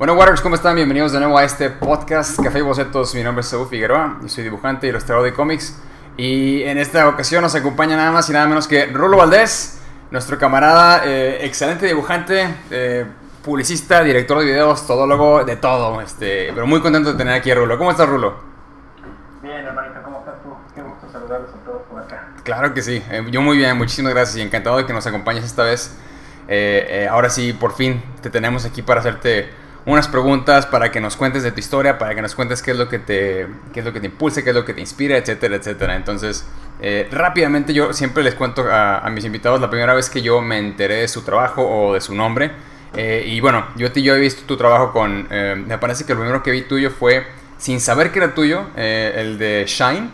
[0.00, 0.76] Bueno, Waters, ¿cómo están?
[0.76, 3.14] Bienvenidos de nuevo a este podcast Café y Bocetos.
[3.14, 5.78] Mi nombre es Saúl Figueroa, yo soy dibujante y ilustrador de cómics.
[6.16, 9.78] Y en esta ocasión nos acompaña nada más y nada menos que Rulo Valdés,
[10.10, 13.04] nuestro camarada, eh, excelente dibujante, eh,
[13.44, 16.00] publicista, director de videos, todólogo, de todo.
[16.00, 17.76] Este, pero muy contento de tener aquí a Rulo.
[17.76, 18.36] ¿Cómo estás, Rulo?
[19.42, 20.48] Bien, hermanito, ¿cómo estás tú?
[20.74, 22.26] Qué gusto saludarlos a todos por acá.
[22.42, 25.44] Claro que sí, eh, yo muy bien, muchísimas gracias y encantado de que nos acompañes
[25.44, 25.94] esta vez.
[27.10, 31.42] Ahora sí, por fin te tenemos aquí para hacerte unas preguntas, para que nos cuentes
[31.42, 33.92] de tu historia, para que nos cuentes qué es lo que te, qué es lo
[33.92, 35.96] que te impulsa, qué es lo que te inspira, etcétera, etcétera.
[35.96, 36.46] Entonces,
[36.80, 40.58] eh, rápidamente yo siempre les cuento a, mis invitados la primera vez que yo me
[40.58, 42.50] enteré de su trabajo o de su nombre.
[42.94, 46.18] Eh, y bueno, yo, yo he visto tu trabajo con, eh, me parece que el
[46.18, 50.10] primero que vi tuyo fue, sin saber que era tuyo, el de Shine.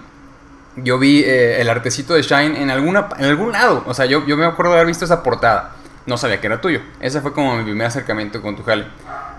[0.76, 3.82] Yo vi el artecito de Shine en, alguna, en algún lado.
[3.86, 6.60] O sea, yo, yo me acuerdo de haber visto esa portada no sabía que era
[6.60, 6.80] tuyo.
[7.00, 8.86] Ese fue como mi primer acercamiento con tu jale.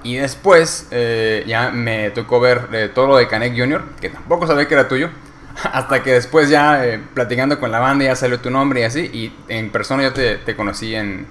[0.08, 4.48] Y después eh, ya me tocó ver eh, todo lo de Canek Jr., que tampoco
[4.48, 5.10] sabía que era tuyo.
[5.74, 9.02] Hasta que después ya eh, platicando con la banda ya salió tu nombre y así.
[9.02, 11.28] Y en persona yo te, conocí en...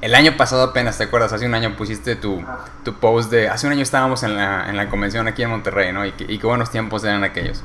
[0.00, 1.32] El año pasado apenas, ¿te acuerdas?
[1.32, 2.40] Hace un año pusiste tu,
[2.84, 3.48] tu post de...
[3.48, 6.06] Hace un año estábamos en la, en la convención aquí en Monterrey, ¿no?
[6.06, 7.64] Y, y qué buenos tiempos eran aquellos.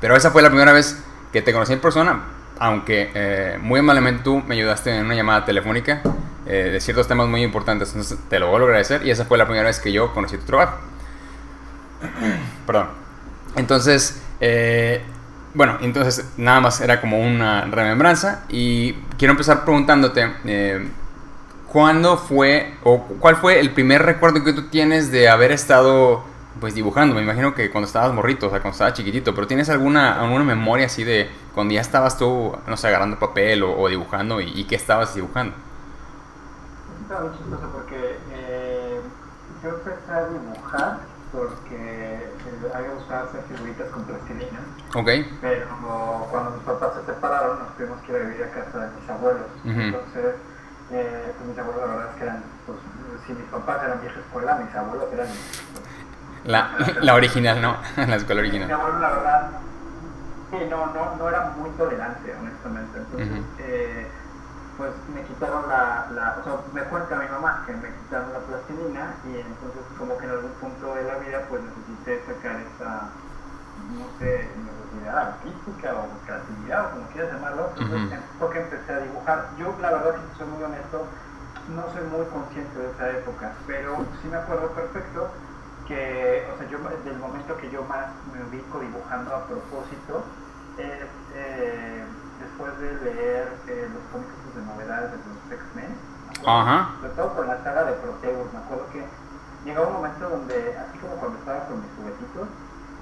[0.00, 0.98] Pero esa fue la primera vez
[1.30, 2.22] que te conocí en persona
[2.58, 6.02] aunque eh, muy amablemente tú me ayudaste en una llamada telefónica
[6.46, 9.36] eh, de ciertos temas muy importantes, entonces te lo vuelvo a agradecer y esa fue
[9.38, 10.78] la primera vez que yo conocí tu trabajo.
[12.66, 12.88] Perdón.
[13.56, 15.02] Entonces, eh,
[15.54, 20.88] bueno, entonces nada más era como una remembranza y quiero empezar preguntándote, eh,
[21.66, 26.24] ¿cuándo fue o cuál fue el primer recuerdo que tú tienes de haber estado
[26.60, 29.68] pues dibujando, me imagino que cuando estabas morrito, o sea, cuando estabas chiquitito, pero ¿tienes
[29.68, 33.88] alguna, alguna memoria así de cuando ya estabas tú, no sé, agarrando papel o, o
[33.88, 35.56] dibujando y, y, qué estabas dibujando?
[37.02, 39.00] Estaba muy chistoso porque eh,
[39.64, 40.98] yo empecé a dibujar
[41.32, 44.60] porque eh, había buscado hacer figuritas con plastilina.
[44.94, 45.08] Ok.
[45.40, 45.66] Pero
[46.30, 49.10] cuando mis papás se separaron, nos tuvimos que ir a vivir a casa de mis
[49.10, 49.46] abuelos.
[49.64, 49.82] Uh -huh.
[49.82, 50.34] Entonces,
[50.92, 52.78] eh, pues mis abuelos la verdad es que eran, pues,
[53.26, 55.84] si mis papás eran vieja escuela, mis abuelos eran pues,
[56.44, 56.70] la,
[57.02, 57.76] la, original, ¿no?
[57.96, 58.68] la escuela original.
[58.68, 59.50] Mi abuelo, la verdad,
[60.50, 62.98] sí, no, no, no era muy tolerante, honestamente.
[62.98, 63.44] Entonces, uh -huh.
[63.58, 64.06] eh,
[64.76, 68.38] pues me quitaron la, la, o sea, me cuenta mi mamá que me quitaron la
[68.40, 73.10] plastilina y entonces como que en algún punto de la vida pues necesité sacar esa,
[73.98, 77.70] no sé, necesidad artística o creatividad o como quieras llamarlo.
[77.76, 78.38] Entonces, uh -huh.
[78.38, 79.38] porque empecé a dibujar.
[79.58, 81.06] Yo, la verdad, si soy muy honesto,
[81.74, 85.28] no soy muy consciente de esa época, pero sí me acuerdo perfecto
[85.88, 90.22] que, o sea, yo desde el momento que yo más me ubico dibujando a propósito
[90.76, 92.04] es eh,
[92.38, 95.96] después de leer eh, los cómics de novedades de los X-Men,
[97.00, 99.02] sobre todo con la saga de Proteus, me acuerdo que
[99.64, 102.48] llegaba un momento donde, así como cuando estaba con mis juguetitos,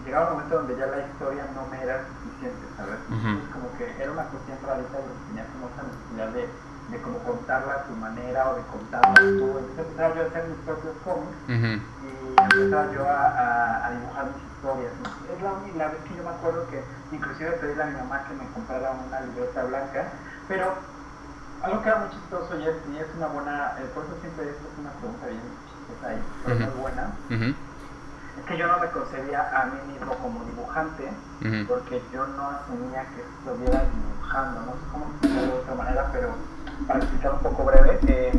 [0.06, 3.02] llegaba un momento donde ya la historia no me era suficiente, ¿sabes?
[3.10, 3.28] Uh -huh.
[3.34, 6.48] Entonces como que era una cuestión rarita donde tenía como esa necesidad de,
[6.90, 10.44] de como contarla a tu manera o de contarla tú, entonces empezaba yo a hacer
[10.48, 11.80] mis propios cómics uh -huh.
[12.06, 12.08] y
[12.42, 14.92] empezaba yo a, a, a dibujar mis historias.
[15.02, 15.34] ¿no?
[15.34, 16.78] Es la única vez que yo me acuerdo que
[17.12, 20.04] inclusive pedí a mi mamá que me comprara una libreta blanca,
[20.48, 20.74] pero
[21.62, 24.44] algo que era muy chistoso y es, y es una buena, eh, por eso siempre
[24.50, 26.70] es una pregunta bien chistosa y uh -huh.
[26.70, 27.54] muy buena, uh -huh.
[28.38, 31.10] es que yo no me concebía a mí mismo como dibujante,
[31.66, 36.28] porque yo no asumía que estuviera dibujando, no sé cómo explicarlo de otra manera, pero
[36.86, 38.32] para explicar un poco breve, eh,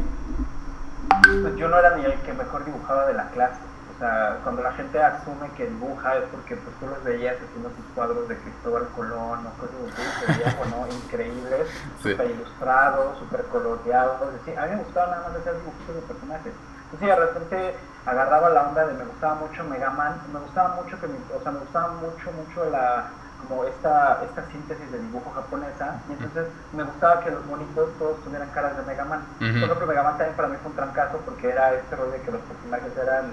[1.42, 3.60] pues yo no era ni el que mejor dibujaba de la clase.
[3.96, 7.70] O sea, cuando la gente asume que dibuja es porque pues tú los veías haciendo
[7.70, 11.68] sus cuadros de Cristóbal Colón o cosas así, se veían bueno, increíbles,
[12.04, 12.12] sí.
[12.12, 14.22] súper ilustrados, súper coloreados.
[14.22, 16.54] A mí me gustaba nada más hacer dibujitos de personajes.
[16.92, 21.00] Entonces de repente agarraba la onda de me gustaba mucho Mega Man, me gustaba mucho
[21.02, 23.10] que mi, o sea, me gustaba mucho, mucho la
[23.42, 28.24] como esta, esta síntesis de dibujo japonesa y entonces me gustaba que los monitos todos
[28.24, 29.22] tuvieran caras de Mega Man.
[29.40, 29.54] Uh -huh.
[29.60, 32.22] Por ejemplo, Mega Man también para mí fue un trancazo porque era este rollo de
[32.22, 33.26] que los personajes eran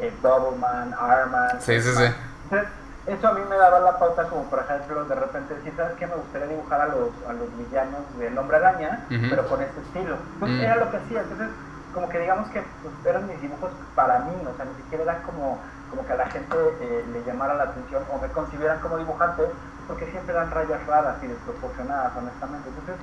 [0.00, 1.60] eh, Double Man, Iron Man.
[1.60, 2.04] Sí, sí, sí.
[2.44, 2.68] Entonces,
[3.06, 6.06] eso a mí me daba la pauta como por ejemplo de repente decir, ¿sabes qué?
[6.06, 9.30] Me gustaría dibujar a los, a los villanos del Hombre Araña, uh -huh.
[9.30, 10.16] pero con este estilo.
[10.34, 10.64] Entonces uh -huh.
[10.64, 11.20] era lo que hacía.
[11.22, 11.48] Entonces,
[11.94, 15.22] como que digamos que pues, eran mis dibujos para mí, o sea, ni siquiera era
[15.22, 15.58] como,
[15.92, 19.44] como que a la gente eh, le llamara la atención o me concibieran como dibujante,
[19.86, 22.70] porque siempre eran rayas raras y desproporcionadas, honestamente.
[22.70, 22.96] Entonces,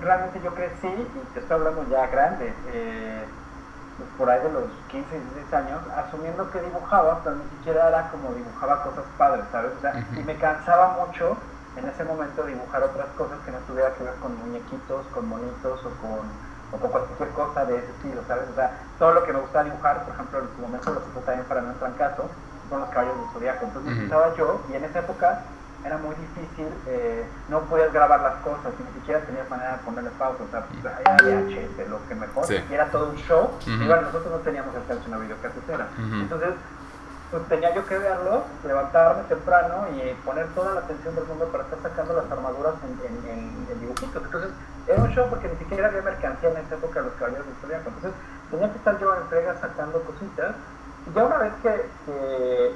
[0.00, 3.24] realmente yo crecí, y te estoy hablando ya grande, eh,
[3.96, 8.10] pues por ahí de los 15, 16 años, asumiendo que dibujaba, pero ni siquiera era
[8.10, 9.70] como dibujaba cosas padres, ¿sabes?
[9.78, 10.20] O sea, uh -huh.
[10.20, 11.36] y me cansaba mucho
[11.76, 15.78] en ese momento dibujar otras cosas que no tuviera que ver con muñequitos, con monitos
[15.86, 16.26] o con
[16.72, 18.44] o con cualquier cosa de ese estilo, ¿sabes?
[18.50, 21.20] O sea, todo lo que me gustaba dibujar, por ejemplo, en su momento lo que
[21.26, 22.28] también para no entrar en caso,
[22.68, 23.66] son los caballos de zodiaco.
[23.66, 25.42] Entonces estaba yo, y en esa época
[25.84, 30.10] era muy difícil, eh, no podías grabar las cosas, ni siquiera tenías manera de ponerle
[30.18, 30.64] pausa, o sea,
[31.00, 34.74] era VHS, lo que mejor, y era todo un show, y bueno, nosotros no teníamos
[34.74, 35.86] alcance una videocasetera.
[35.98, 36.54] Entonces,
[37.34, 41.64] pues tenía yo que verlo, levantarme temprano y poner toda la atención del mundo para
[41.64, 44.22] estar sacando las armaduras en, en, dibujitos.
[44.22, 44.50] Entonces,
[44.86, 47.54] era un show porque ni siquiera había mercancía en esa época de los caballeros de
[47.60, 47.88] Zodiaco.
[47.88, 48.12] Entonces,
[48.52, 50.54] tenía que estar yo en entrega sacando cositas
[51.12, 51.90] ya una vez que,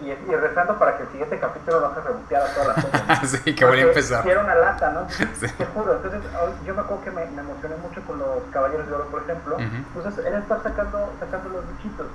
[0.03, 3.31] y, rezando para que el siguiente capítulo no se reboteara todas las cosas.
[3.45, 4.23] sí, que voy a empezar.
[4.23, 5.07] Quiero una lata, ¿no?
[5.57, 5.95] Te juro.
[5.95, 6.21] Entonces,
[6.67, 9.57] yo me acuerdo que me, emocioné mucho con los Caballeros de Oro, por ejemplo.
[9.59, 12.07] Entonces, era estar sacando, sacando los bichitos.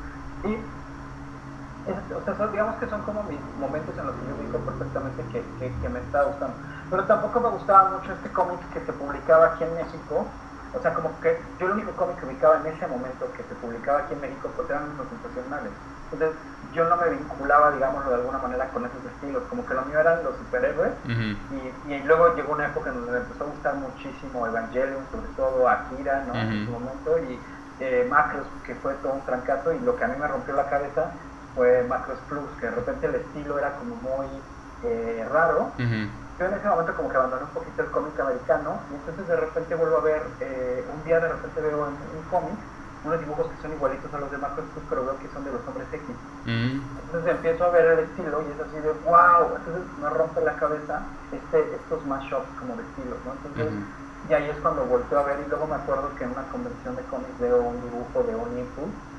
[0.43, 0.57] Y,
[1.91, 5.43] o sea, digamos que son como mis momentos en los que yo digo perfectamente que,
[5.59, 6.55] que, que me está gustando.
[6.89, 10.25] Pero tampoco me gustaba mucho este cómic que se publicaba aquí en México,
[10.73, 13.55] o sea, como que yo el único cómic que ubicaba en ese momento que se
[13.55, 15.71] publicaba aquí en México pues eran los sensacionales.
[16.11, 16.37] Entonces
[16.73, 19.43] yo no me vinculaba, digámoslo de alguna manera, con esos estilos.
[19.49, 20.93] Como que lo mío eran los superhéroes.
[21.05, 25.27] y, y, luego llegó una época en donde me empezó a gustar muchísimo Evangelion, sobre
[25.35, 26.33] todo Akira, ¿no?
[26.33, 27.19] En su momento.
[27.29, 27.39] Y
[27.79, 29.73] eh, Macros, que fue todo un trancazo.
[29.73, 31.11] Y lo que a mí me rompió la cabeza
[31.55, 34.27] fue Macros Plus, que de repente el estilo era como muy
[34.83, 35.71] eh, raro
[36.39, 39.35] yo en ese momento como que abandoné un poquito el cómic americano y entonces de
[39.35, 42.57] repente vuelvo a ver, eh, un día de repente veo en un cómic
[43.05, 45.61] unos dibujos que son igualitos a los de Marcos pero veo que son de los
[45.67, 46.03] hombres X.
[46.45, 46.81] Mm.
[47.05, 50.55] Entonces empiezo a ver el estilo y es así de wow, entonces me rompe la
[50.55, 53.33] cabeza este, estos mashups como de estilos, ¿no?
[53.37, 53.69] Entonces,
[54.29, 56.95] y ahí es cuando volteo a ver y luego me acuerdo que en una convención
[56.95, 59.12] de cómics veo un dibujo de un Impulse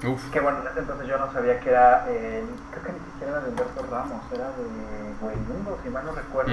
[0.00, 3.32] que bueno, en ese entonces yo no sabía que era, eh, creo que ni siquiera
[3.32, 6.52] era de Humberto Ramos, era de Mundo, si mal no recuerdo.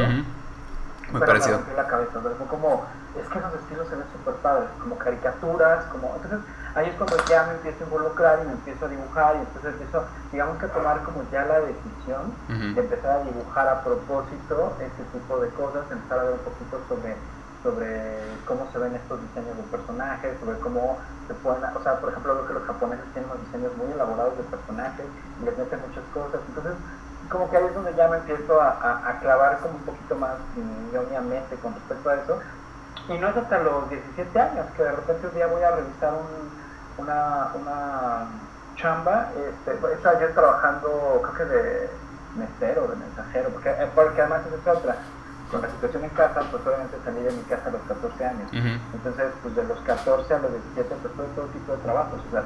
[1.12, 1.60] Muy parecido.
[1.68, 2.86] Me la cabeza, fue como,
[3.20, 6.40] es que esos estilos se ven súper padres, como caricaturas, como, entonces
[6.74, 9.74] ahí es cuando ya me empiezo a involucrar y me empiezo a dibujar y entonces
[9.74, 12.34] empiezo, digamos que a tomar como ya la decisión
[12.74, 16.82] de empezar a dibujar a propósito este tipo de cosas, empezar a ver un poquito
[16.90, 17.16] sobre
[17.64, 18.12] sobre
[18.46, 22.36] cómo se ven estos diseños de personajes, sobre cómo se pueden, o sea, por ejemplo,
[22.36, 25.06] lo que los japoneses tienen unos diseños muy elaborados de personajes
[25.42, 26.74] y les meten muchas cosas, entonces
[27.30, 30.36] como que ahí es donde ya me empiezo a, a, clavar como un poquito más
[30.94, 32.40] yo mi mente con respecto a eso,
[33.08, 36.14] y no es hasta los 17 años que de repente un día voy a revisar
[36.14, 38.28] un, una, una
[38.76, 41.90] chamba, este, estaba yo trabajando, creo que de
[42.36, 44.96] mesero, de mensajero, porque, eh, porque además es otra
[45.54, 48.50] con la situación en casa, pues obviamente salí de mi casa a los 14 años.
[48.94, 52.44] Entonces, pues de los 14 a los 17, pues todo tipo de trabajos, o sea,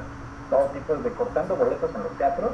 [0.52, 2.52] todo tipo de cortando boletos en los teatros,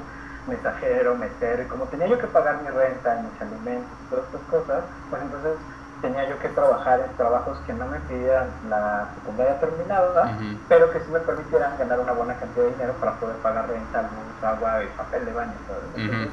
[0.48, 4.84] mensajero, mesero, y como tenía yo que pagar mi renta, mis alimentos todas estas cosas,
[5.10, 5.54] pues entonces
[6.02, 11.00] tenía yo que trabajar en trabajos que no me pidieran la secundaria terminada, pero que
[11.00, 14.84] sí me permitieran ganar una buena cantidad de dinero para poder pagar renta, luz, agua
[14.84, 15.54] y papel de baño.
[15.96, 16.30] Entonces,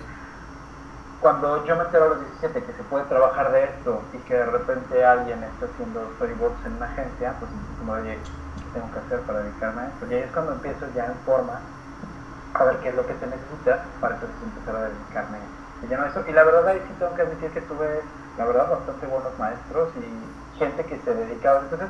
[1.21, 4.35] cuando yo me entero a los 17 que se puede trabajar de esto y que
[4.35, 8.99] de repente alguien está haciendo storyboards en una agencia, pues como, oye, ¿qué tengo que
[9.01, 10.07] hacer para dedicarme a esto?
[10.09, 11.61] Y ahí es cuando empiezo ya en forma
[12.55, 16.25] a ver qué es lo que se necesita para entonces empezar a dedicarme a eso.
[16.27, 18.01] Y la verdad ahí sí tengo que admitir que tuve,
[18.39, 21.61] la verdad, bastante buenos maestros y gente que se dedicaba.
[21.61, 21.89] Entonces,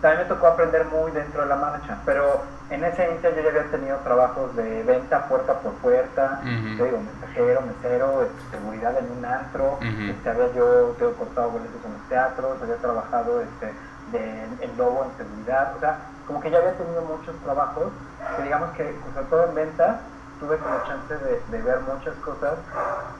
[0.00, 3.50] también me tocó aprender muy dentro de la marcha, pero en ese inter yo ya
[3.50, 6.98] había tenido trabajos de venta puerta por puerta, digo,
[7.30, 12.08] mensajero, mesero, este, seguridad en un antro, este, había yo tengo cortado boletos en los
[12.08, 13.72] teatros, había trabajado este,
[14.12, 17.92] de, en lobo en seguridad, o sea, como que ya había tenido muchos trabajos,
[18.36, 20.00] que digamos que, sobre todo en venta,
[20.40, 22.54] tuve como chance de, de, ver muchas cosas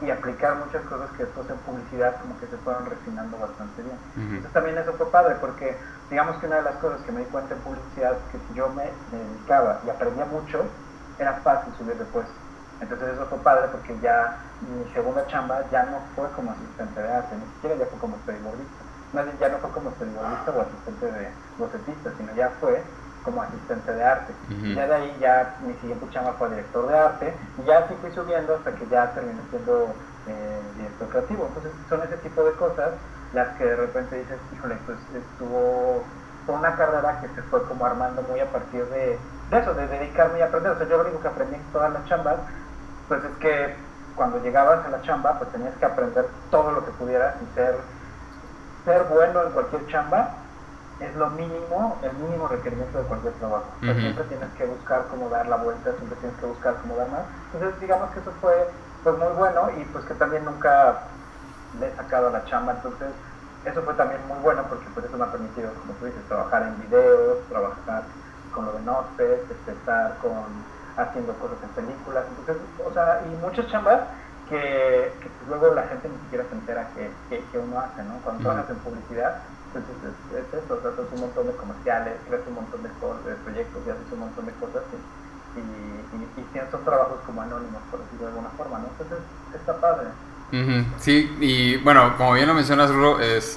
[0.01, 3.99] y aplicar muchas cosas que después en publicidad como que se fueron refinando bastante bien.
[4.17, 5.77] Entonces también eso fue padre porque
[6.09, 8.71] digamos que una de las cosas que me di cuenta en publicidad que si yo
[8.71, 10.65] me, dedicaba y aprendía mucho,
[11.19, 12.40] era fácil subir de puesto.
[12.81, 17.13] Entonces eso fue padre porque ya mi segunda chamba ya no fue como asistente de
[17.13, 18.81] arte, ni siquiera ya fue como periodista.
[19.13, 22.83] Más bien ya no fue como periodista o asistente de bocetista, sino ya fue
[23.25, 24.33] como asistente de arte.
[24.49, 27.95] Y ya de ahí ya mi siguiente chamba fue director de arte y ya así
[28.01, 29.93] fui subiendo hasta que ya terminé siendo
[30.27, 31.47] eh, director creativo.
[31.49, 32.93] Entonces son ese tipo de cosas
[33.35, 36.03] las que de repente dices, híjole, pues estuvo
[36.49, 39.19] una carrera que se fue como armando muy a partir de,
[39.53, 40.73] eso, de dedicarme y aprender.
[40.73, 42.37] O sea, yo lo único que aprendí en todas las chambas,
[43.11, 43.75] pues es que
[44.15, 47.75] cuando llegabas a la chamba, pues tenías que aprender todo lo que pudieras y ser,
[48.85, 50.37] ser bueno en cualquier chamba
[51.01, 53.65] es lo mínimo, el mínimo requerimiento de cualquier trabajo.
[53.81, 57.23] siempre tienes que buscar cómo dar la vuelta, siempre tienes que buscar cómo dar más.
[57.53, 58.71] Entonces, digamos que eso fue
[59.03, 61.01] pues muy bueno y pues que también nunca
[61.81, 62.75] le he sacado a la chamba.
[62.75, 63.09] Entonces,
[63.65, 66.63] eso fue también muy bueno porque pues eso me ha permitido, como tú dices, trabajar
[66.63, 68.05] en videos, trabajar
[68.55, 70.45] con lo de Notfest, este, estar con,
[70.97, 74.01] haciendo cosas en películas, entonces, o sea, y muchas chambas
[74.49, 78.19] que, que pues, luego la gente ni siquiera se entera que, que, uno hace, ¿no?
[78.25, 79.95] Cuando trabajas en publicidad, entonces
[80.29, 83.37] pues, es, eso, o sea, haces un montón de comerciales, creas un montón de, de
[83.47, 84.99] proyectos y haces un montón de cosas y,
[85.59, 88.87] y, y, y son trabajos como anónimos, por decirlo de alguna forma, ¿no?
[88.91, 89.19] Entonces
[89.55, 90.09] está padre.
[90.99, 93.57] Sí, y bueno, como bien lo mencionas, Rulo, es,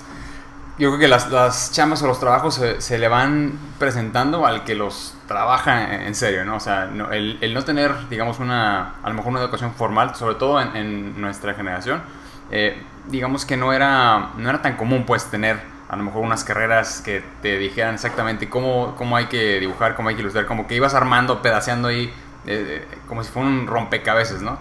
[0.78, 4.74] yo creo que las, las chamas o los trabajos se, le van presentando al que
[4.74, 6.56] los trabaja en serio, ¿no?
[6.56, 10.36] O sea, el, el, no tener, digamos, una, a lo mejor una educación formal, sobre
[10.36, 12.02] todo en, nuestra generación,
[12.50, 16.44] eh, digamos que no era, no era tan común, pues, tener a lo mejor unas
[16.44, 20.66] carreras que te dijeran exactamente cómo, cómo hay que dibujar, cómo hay que ilustrar, como
[20.66, 22.12] que ibas armando, pedaceando ahí,
[22.48, 24.58] eh, como si fuera un rompecabezas, ¿no?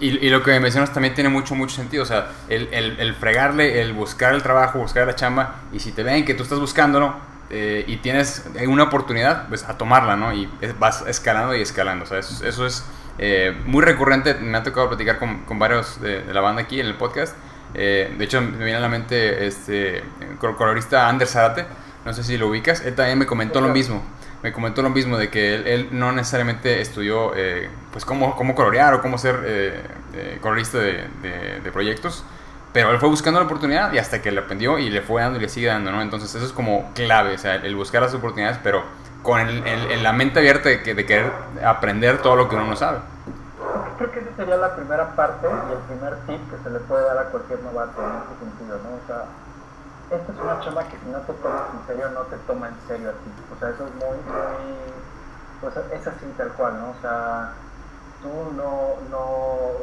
[0.00, 2.02] Y, y, lo que mencionas también tiene mucho, mucho sentido.
[2.02, 5.92] O sea, el, el, el, fregarle, el buscar el trabajo, buscar la chamba, y si
[5.92, 7.14] te ven que tú estás buscándolo
[7.50, 10.32] eh, y tienes una oportunidad, pues a tomarla, ¿no?
[10.32, 12.04] Y vas escalando y escalando.
[12.04, 12.84] O sea, eso, eso es
[13.18, 14.34] eh, muy recurrente.
[14.34, 17.36] Me ha tocado platicar con, con varios de, la banda aquí en el podcast.
[17.74, 21.66] Eh, de hecho, me viene a la mente este el colorista Anders Zarate.
[22.04, 22.80] No sé si lo ubicas.
[22.82, 24.02] Él también me comentó lo mismo
[24.42, 28.94] me comentó lo mismo de que él, no necesariamente estudió eh, pues cómo, cómo colorear
[28.94, 29.82] o cómo ser eh,
[30.14, 31.08] eh, colorista de,
[31.62, 32.24] de, proyectos,
[32.72, 35.38] pero él fue buscando la oportunidad y hasta que le aprendió y le fue dando
[35.38, 36.00] y le sigue dando, ¿no?
[36.00, 38.82] Entonces eso es como clave, o sea, el buscar las oportunidades, pero
[39.22, 41.30] con el, la mente abierta de, que, de querer
[41.64, 42.98] aprender todo lo que uno no sabe.
[43.98, 47.04] Creo que esa sería la primera parte y el primer tip que se le puede
[47.04, 48.96] dar a cualquier novato en ese sentido, ¿no?
[48.96, 49.26] O sea,
[50.10, 52.80] esta es una chamba que si no te tomas en serio, no te toma en
[52.88, 53.30] serio a ti.
[53.54, 54.74] O sea, eso es muy, muy,
[55.60, 56.90] pues es así tal cual, ¿no?
[56.90, 57.52] O sea,
[58.22, 59.24] tú no, no,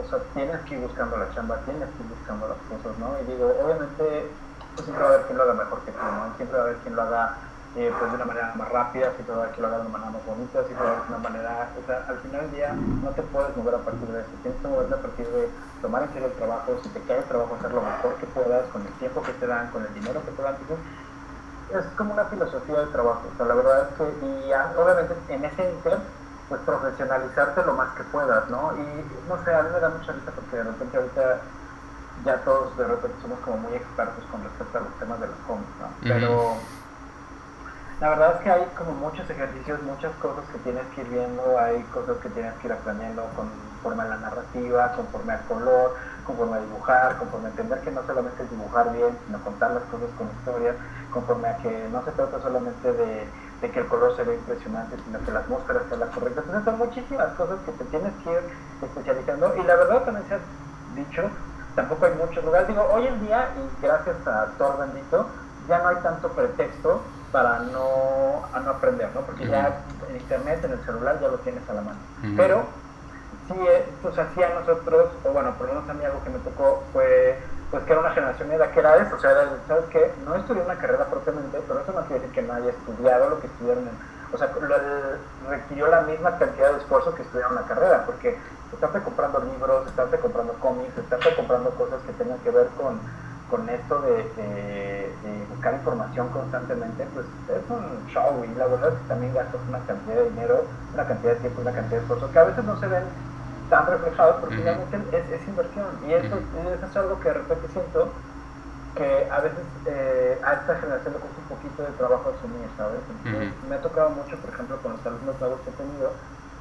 [0.04, 3.16] o sea, tienes que ir buscando la chamba, tienes que ir buscando las cosas, ¿no?
[3.22, 4.32] Y digo, obviamente,
[4.76, 6.36] pues siempre va a haber quien lo haga mejor que tú, ¿no?
[6.36, 7.38] Siempre va a haber quien lo haga
[7.78, 10.12] eh, pues de una manera más rápida, si todo que lo hagas de una manera
[10.18, 13.22] más bonita, si todo de una manera, o sea, al final del día no te
[13.22, 15.50] puedes mover a partir de eso, tienes que moverte a partir de
[15.82, 18.66] tomar en serio el trabajo, si te cae el trabajo, hacer lo mejor que puedas,
[18.74, 20.56] con el tiempo que te dan, con el dinero que te dan,
[21.70, 25.46] es como una filosofía de trabajo, o sea, la verdad es que, y obviamente en
[25.46, 26.00] ese inter,
[26.50, 28.74] pues profesionalizarte lo más que puedas, ¿no?
[28.74, 31.42] Y no sé, a mí me da mucha risa porque de repente ahorita
[32.26, 35.36] ya todos de repente somos como muy expertos con respecto a los temas de los
[35.46, 35.88] cómics, ¿no?
[36.02, 36.56] Pero
[38.00, 41.58] la verdad es que hay como muchos ejercicios, muchas cosas que tienes que ir viendo,
[41.58, 46.58] hay cosas que tienes que ir aprendiendo conforme a la narrativa, conforme al color, conforme
[46.58, 50.10] a dibujar, conforme a entender que no solamente es dibujar bien, sino contar las cosas
[50.16, 50.76] con historia,
[51.12, 53.28] conforme a que no se trata solamente de,
[53.62, 56.42] que el color se vea impresionante, sino que la atmósfera sea la correcta.
[56.42, 58.42] Entonces son muchísimas cosas que te tienes que ir
[58.84, 60.40] especializando y la verdad también se ha
[60.94, 61.32] dicho,
[61.74, 62.68] tampoco hay muchos lugares.
[62.68, 65.26] Digo, hoy en día, y gracias a Thor bendito,
[65.68, 67.02] ya no hay tanto pretexto
[67.38, 69.22] para no, a no aprender, ¿no?
[69.22, 72.00] Porque ya en internet, en el celular, ya lo tienes a la mano.
[72.36, 72.64] Pero
[73.48, 73.54] sí,
[74.02, 76.82] pues así a nosotros, o bueno, por lo menos a mí algo que me tocó
[76.92, 77.38] fue,
[77.70, 79.34] pues que era una generación de que era eso, o sea,
[79.68, 80.12] ¿sabes qué?
[80.26, 83.40] No estudié una carrera propiamente, pero eso no quiere decir que no haya estudiado lo
[83.40, 83.88] que estudiaron
[84.34, 84.52] o sea,
[85.48, 88.36] requirió la misma cantidad de esfuerzo que estudiar una carrera, porque
[88.74, 93.00] estarte comprando libros, estarte comprando cómics, estarte comprando cosas que tengan que ver con
[93.50, 99.08] con esto de, buscar información constantemente, pues es un show y la verdad es que
[99.08, 102.40] también gastas una cantidad de dinero, una cantidad de tiempo, una cantidad de esfuerzo que
[102.40, 103.04] a veces no se ven
[103.70, 108.10] tan reflejados porque finalmente es, inversión y eso, es algo que de repente siento
[108.96, 113.00] que a veces eh, a esta generación le cuesta un poquito de trabajo asumir, ¿sabes?
[113.68, 116.12] me ha tocado mucho, por ejemplo, con los alumnos nuevos que he tenido,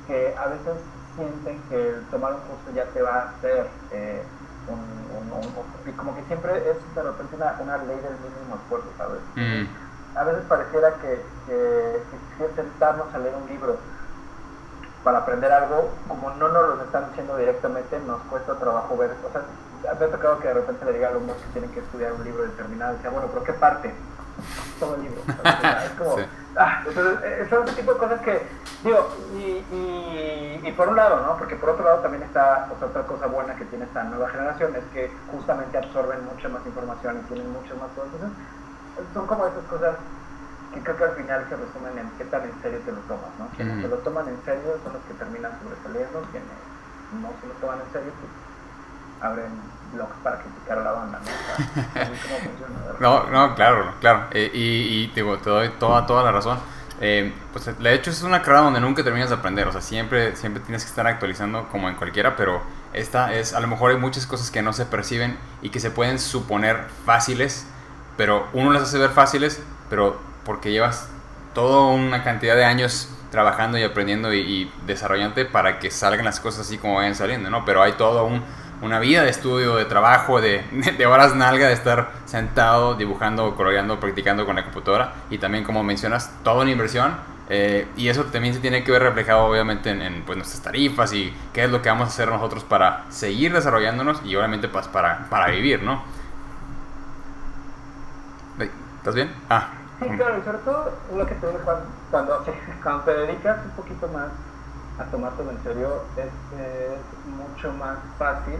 [0.07, 0.76] que a veces
[1.16, 4.23] sienten que el tomar un curso ya te va a hacer eh,
[5.87, 9.20] y como que siempre es de repente una, una ley del mínimo esfuerzo, ¿sabes?
[9.37, 9.66] Mm.
[10.16, 12.02] A veces pareciera que, que,
[12.38, 13.76] que, sentarnos a leer un libro
[15.04, 19.32] para aprender algo, como no nos lo están diciendo directamente, nos cuesta trabajo ver, o
[19.32, 19.42] sea,
[19.99, 22.25] me ha tocado que de repente le diga a alumnos que tienen que estudiar un
[22.25, 23.94] libro determinado, y decía, bueno, pero ¿qué parte?
[24.78, 25.21] Todo el libro.
[25.85, 26.16] es como,
[26.56, 28.42] ah, entonces, eh, son ese tipo de cosas que,
[28.85, 31.37] digo, y, y, y, por un lado, ¿no?
[31.37, 34.85] Porque por otro lado también está otra cosa buena que tiene esta nueva generación, es
[34.92, 38.12] que justamente absorben mucha más información y tienen muchas más cosas.
[38.14, 39.97] Entonces, son como esas cosas
[40.73, 43.33] que creo que al final se resumen en qué tan en serio te lo tomas,
[43.38, 43.49] ¿no?
[43.56, 46.49] Quienes se lo toman en serio son los que terminan sobresaliendo, quienes
[47.23, 48.33] no se lo toman en serio, pues
[49.23, 49.52] abren
[49.97, 51.21] blogs para criticar a la banda,
[53.00, 53.00] ¿no?
[53.00, 54.25] no, no, claro, claro.
[54.31, 56.59] Eh, y, y te doy toda, toda la razón.
[57.00, 60.35] Eh, pues de hecho es una carrera donde nunca terminas de aprender, o sea, siempre,
[60.35, 62.62] siempre tienes que estar actualizando como en cualquiera, pero
[62.95, 65.91] esta es, a lo mejor hay muchas cosas que no se perciben y que se
[65.91, 67.67] pueden suponer fáciles,
[68.17, 69.61] pero uno las hace ver fáciles,
[69.91, 71.09] pero porque llevas
[71.55, 76.41] toda una cantidad de años trabajando y aprendiendo y, y desarrollándote para que salgan las
[76.41, 77.67] cosas así como vayan saliendo, ¿no?
[77.67, 78.43] Pero hay todo un
[78.83, 80.62] una vida de estudio, de trabajo, de,
[80.97, 85.83] de, horas nalga, de estar sentado, dibujando, coloreando, practicando con la computadora y también, como
[85.83, 87.16] mencionas, toda una inversión.
[87.49, 91.33] Eh, y eso también se tiene que ver reflejado obviamente en, pues, nuestras tarifas y
[91.52, 95.26] qué es lo que vamos a hacer nosotros para seguir desarrollándonos y obviamente pues, para,
[95.30, 96.02] para vivir, ¿no?
[98.59, 99.33] ¿Estás bien?
[99.49, 99.68] Ah.
[100.00, 102.45] Sí, claro, sobre todo lo que te cuando, cuando,
[102.83, 104.26] cuando te dedicas un poquito más
[104.99, 106.31] a tomártelo en serio es,
[107.26, 108.57] mucho más fácil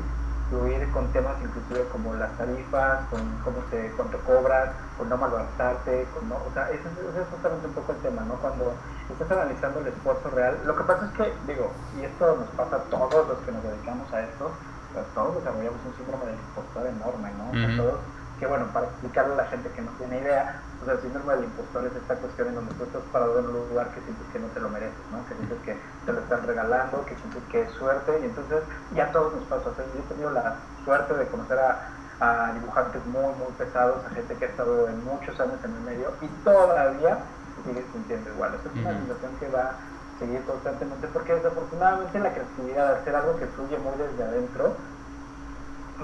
[0.49, 6.07] fluir con temas inclusive como las tarifas, con cómo se, cuánto cobras, con no malbaratarte,
[6.14, 8.35] con no, o sea, ese, es justamente un poco el tema, ¿no?
[8.35, 8.73] Cuando
[9.11, 12.76] estás analizando el esfuerzo real, lo que pasa es que, digo, y esto nos pasa
[12.76, 14.52] a todos los que nos dedicamos a esto,
[14.95, 17.76] pues todos desarrollamos un síndrome del impostor enorme, ¿no?
[17.76, 17.99] todos
[18.38, 21.45] que bueno, para explicarle a la gente que no tiene idea, pues el síndrome del
[21.45, 24.38] impostor es esta cuestión en donde tú estás parado en un lugar que sientes que
[24.38, 25.25] no te lo mereces, ¿no?
[25.28, 28.62] que sientes que te lo están regalando, que sientes que es suerte, y entonces
[28.95, 29.71] ya todos nos pasa.
[29.71, 31.88] O sea, yo he tenido la suerte de conocer a,
[32.21, 35.80] a dibujantes muy, muy pesados, a gente que ha estado en muchos años en el
[35.80, 37.18] medio y todavía
[37.64, 38.54] sigue sintiendo igual.
[38.54, 39.75] Esta es una situación que va a
[40.18, 44.76] seguir constantemente porque desafortunadamente la creatividad, de hacer algo que fluye muy desde adentro,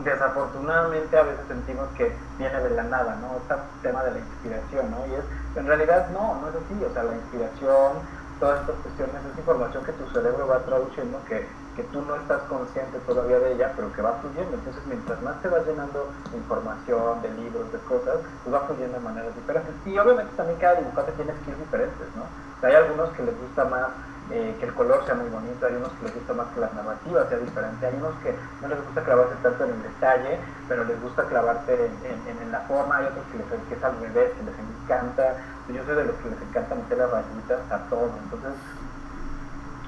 [0.05, 3.37] desafortunadamente a veces sentimos que viene de la nada, ¿no?
[3.37, 5.07] Este tema de la inspiración, ¿no?
[5.07, 5.25] Y es,
[5.57, 7.93] en realidad no, no es así, o sea, la inspiración,
[8.41, 11.47] todas estas cuestiones, es información que tu cerebro va traduciendo, que,
[11.77, 14.57] que tú no estás consciente todavía de ella, pero que va fluyendo.
[14.57, 18.99] Entonces, mientras más te vas llenando de información, de libros, de cosas, pues va fluyendo
[18.99, 19.75] de maneras diferentes.
[19.87, 22.25] Y obviamente también cada dibujante tiene skills diferentes, ¿no?
[22.67, 23.89] hay algunos que les gusta más
[24.31, 26.73] eh, que el color sea muy bonito, hay unos que les gusta más que las
[26.75, 30.39] narrativas sea diferente, hay unos que no les gusta clavarse tanto en el detalle,
[30.69, 34.31] pero les gusta clavarse en, la forma, hay otros que, les, que es al revés,
[34.33, 35.37] que les encanta,
[35.69, 38.53] yo soy de los que les encanta meter las rayitas a todo, entonces,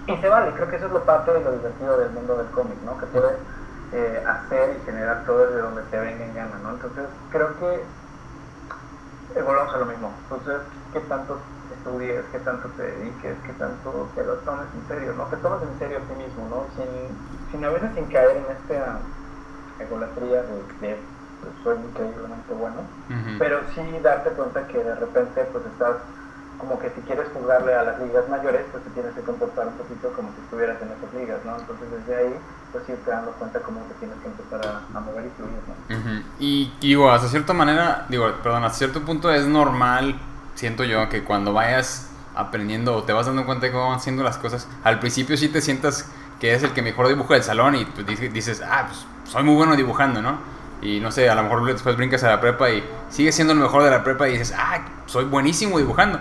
[0.07, 2.49] y se vale, creo que eso es lo parte de lo divertido del mundo del
[2.49, 2.99] cómic, ¿no?
[2.99, 3.38] Que puedes
[3.92, 6.70] eh, hacer y generar todo desde donde te venga en gana, ¿no?
[6.70, 7.83] Entonces, creo que
[9.37, 10.61] eh, volvamos a lo mismo, entonces,
[10.92, 11.38] ¿qué tanto
[11.85, 15.29] estudies, qué tanto te dediques, qué tanto te lo tomes en serio, ¿no?
[15.29, 16.64] Que tomes en serio a ti mismo, ¿no?
[16.77, 16.88] Sin,
[17.51, 18.99] sin a veces sin caer en esta
[19.79, 20.97] egolatría de, de
[21.42, 22.81] pues, soy increíblemente bueno,
[23.38, 25.97] pero sí darte cuenta que de repente pues estás
[26.59, 29.75] como que si quieres jugarle a las ligas mayores, pues te tienes que comportar un
[29.75, 31.59] poquito como si estuvieras en esas ligas, ¿no?
[31.59, 32.35] Entonces desde ahí,
[32.73, 36.23] pues te dando cuenta cómo te tienes que empezar a, mover y fluir, ¿no?
[36.38, 40.14] Y digo, hasta cierta manera, digo, perdón, hasta cierto punto es normal
[40.55, 44.23] siento yo que cuando vayas aprendiendo o te vas dando cuenta de cómo van haciendo
[44.23, 47.77] las cosas, al principio sí te sientas que es el que mejor dibuja del salón
[47.77, 47.87] y
[48.33, 50.38] dices, ah, pues soy muy bueno dibujando, ¿no?
[50.83, 53.61] Y no sé, a lo mejor después brincas a la prepa y sigues siendo el
[53.61, 56.21] mejor de la prepa y dices, ah, soy buenísimo dibujando.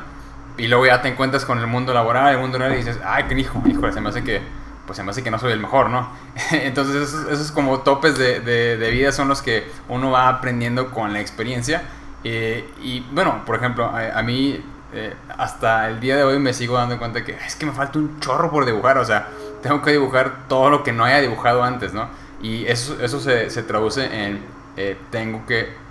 [0.57, 3.25] Y luego ya te encuentras con el mundo laboral, el mundo real y dices, ay,
[3.27, 4.41] qué hijo, hijo, se me hace que,
[4.85, 6.09] pues se me hace que no soy el mejor, ¿no?
[6.51, 10.91] Entonces esos, esos, como topes de, de, de vida son los que uno va aprendiendo
[10.91, 11.83] con la experiencia
[12.23, 16.77] eh, y bueno, por ejemplo, a, mí eh, hasta el día de hoy me sigo
[16.77, 19.27] dando cuenta que es que me falta un chorro por dibujar, o sea,
[19.61, 22.07] tengo que dibujar todo lo que no haya dibujado antes, ¿no?
[22.41, 24.41] Y eso, eso se, se traduce en
[24.75, 25.81] eh, tengo que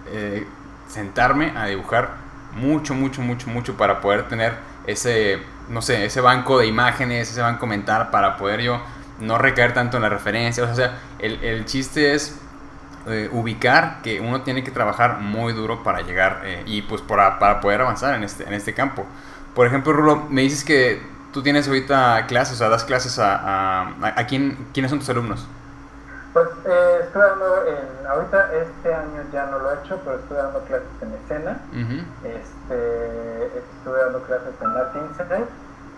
[0.88, 2.16] sentarme a dibujar
[2.54, 4.52] mucho, mucho, mucho, mucho para poder tener
[4.86, 5.38] ese,
[5.70, 8.82] no sé, ese banco de imágenes, ese banco mental para poder yo
[9.20, 12.41] no recaer tanto en las referencias, o sea, el, el chiste es
[13.06, 17.38] eh, ubicar que uno tiene que trabajar muy duro para llegar eh, y pues para,
[17.40, 19.04] para, poder avanzar en este, en este campo.
[19.54, 23.34] Por ejemplo, Rulo, me dices que tú tienes ahorita clases, o sea, das clases a,
[23.34, 25.48] a, a, quién, quiénes son tus alumnos.
[26.32, 30.36] Pues eh, estoy dando, en, ahorita este año ya no lo he hecho, pero estoy
[30.36, 31.58] dando clases en escena,
[32.24, 35.44] este, estoy dando clases en Latin Center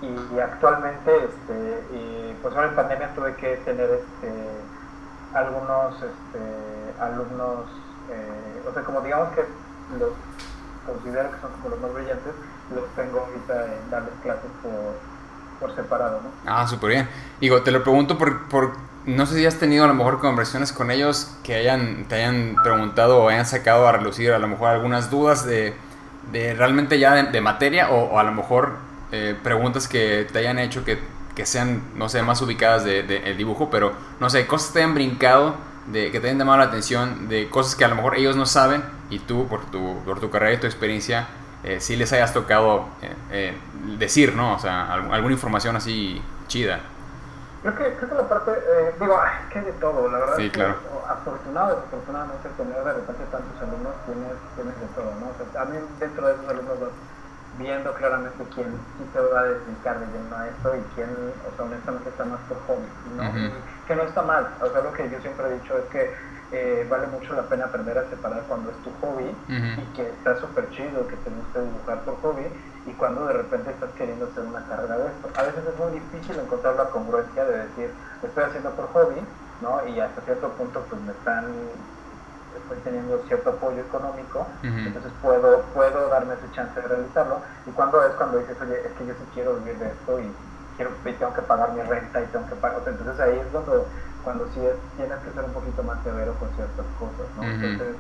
[0.03, 4.33] y, actualmente, este, y, pues ahora en pandemia tuve que tener este,
[5.35, 7.67] algunos este, alumnos,
[8.11, 9.43] eh, o sea, como digamos que
[9.99, 10.11] los
[10.87, 12.33] considero que son como los más brillantes,
[12.75, 14.95] los tengo ahorita en darles clases por,
[15.61, 16.31] por separado, ¿no?
[16.47, 17.09] Ah, súper bien.
[17.41, 18.73] Digo, te lo pregunto por, por,
[19.07, 22.57] no sé si has tenido a lo mejor conversaciones con ellos que hayan, te hayan
[22.63, 25.75] preguntado o hayan sacado a relucir a lo mejor algunas dudas de,
[26.33, 28.73] de realmente ya de, materia o, a lo mejor
[29.13, 30.99] eh, preguntas que te hayan hecho que
[31.35, 34.79] que sean, no sé, más ubicadas de, de, dibujo, pero no sé, cosas que te
[34.81, 35.55] hayan brincado,
[35.87, 38.47] de, que te hayan llamado la atención, de cosas que a lo mejor ellos no
[38.47, 41.27] saben y tú, por tu, por tu carrera y tu experiencia,
[41.65, 43.59] eh, sí les hayas tocado eh, eh,
[43.99, 44.55] decir, ¿no?
[44.55, 46.81] O sea, alguna información así chida.
[47.63, 50.37] Creo que, creo que la parte, eh, digo, es que hay de todo, la verdad.
[50.37, 50.77] Sí, es que, claro.
[51.09, 55.33] Afortunado, desafortunadamente, tener de repente tantos alumnos tienes, tienes de todo, ¿no?
[55.33, 56.79] O sea, a mí dentro de esos alumnos
[57.59, 58.67] viendo claramente quién
[58.99, 62.25] sí se va a dedicar de lleno a esto y quién, o sea, honestamente está
[62.25, 62.87] más por hobby,
[63.17, 63.33] ¿no?
[63.87, 66.11] que no está mal, o sea, lo que yo siempre he dicho es que
[66.53, 70.37] eh, vale mucho la pena aprender a separar cuando es tu hobby y que está
[70.41, 72.47] súper chido que te guste dibujar por hobby
[72.87, 75.31] y cuando de repente estás queriendo hacer una carrera de esto.
[75.35, 77.91] A veces es muy difícil encontrar la congruencia de decir,
[78.23, 79.27] estoy haciendo por hobby,
[79.61, 79.87] ¿no?
[79.89, 81.89] Y hasta cierto punto pues me están
[82.59, 87.41] estoy teniendo cierto apoyo económico, entonces puedo, puedo darme ese chance de realizarlo.
[87.67, 90.35] Y cuando es cuando dices, oye, es que yo sí quiero vivir de esto y,
[90.77, 93.87] quiero, tengo que pagar mi renta y tengo que pagar, entonces ahí es cuando,
[94.23, 97.43] cuando sí es, tienes que ser un poquito más severo con ciertas cosas, ¿no?
[97.45, 97.97] Entonces,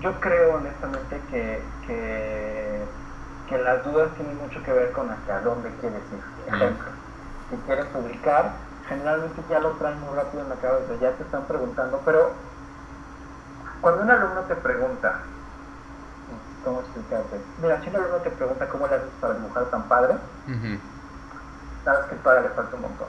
[0.00, 2.86] yo creo honestamente que, que,
[3.48, 6.22] que, las dudas tienen mucho que ver con hasta dónde quieres ir.
[6.46, 6.90] Ejemplo,
[7.50, 8.52] si quieres publicar,
[8.88, 12.32] generalmente ya lo traen muy rápido en la cabeza, ya te están preguntando, pero
[13.82, 15.20] cuando un alumno te pregunta,
[16.64, 17.40] ¿cómo explicarte?
[17.60, 20.14] Mira, si un alumno te pregunta cómo le haces para dibujar tan padre,
[21.84, 23.08] sabes que todavía le falta un montón,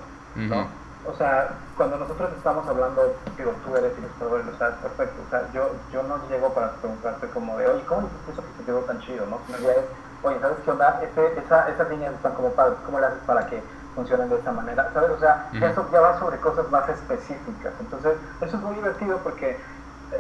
[0.50, 0.68] ¿no?
[1.06, 5.30] O sea, cuando nosotros estamos hablando, digo, tú eres ilustrador y lo sabes perfecto, o
[5.30, 8.64] sea, yo, yo no llego para preguntarte como de, oye, ¿cómo hiciste eso que te
[8.66, 9.40] quedó tan chido, no?
[9.62, 9.86] Ya es,
[10.24, 11.02] oye, ¿sabes qué onda?
[11.04, 13.62] Ese, esa, esas líneas están como padres, ¿cómo le haces para que
[13.94, 14.90] funcionen de esa manera?
[14.94, 15.12] ¿Sabes?
[15.12, 17.74] O sea, ya, eso, ya va sobre cosas más específicas.
[17.80, 19.60] Entonces, eso es muy divertido porque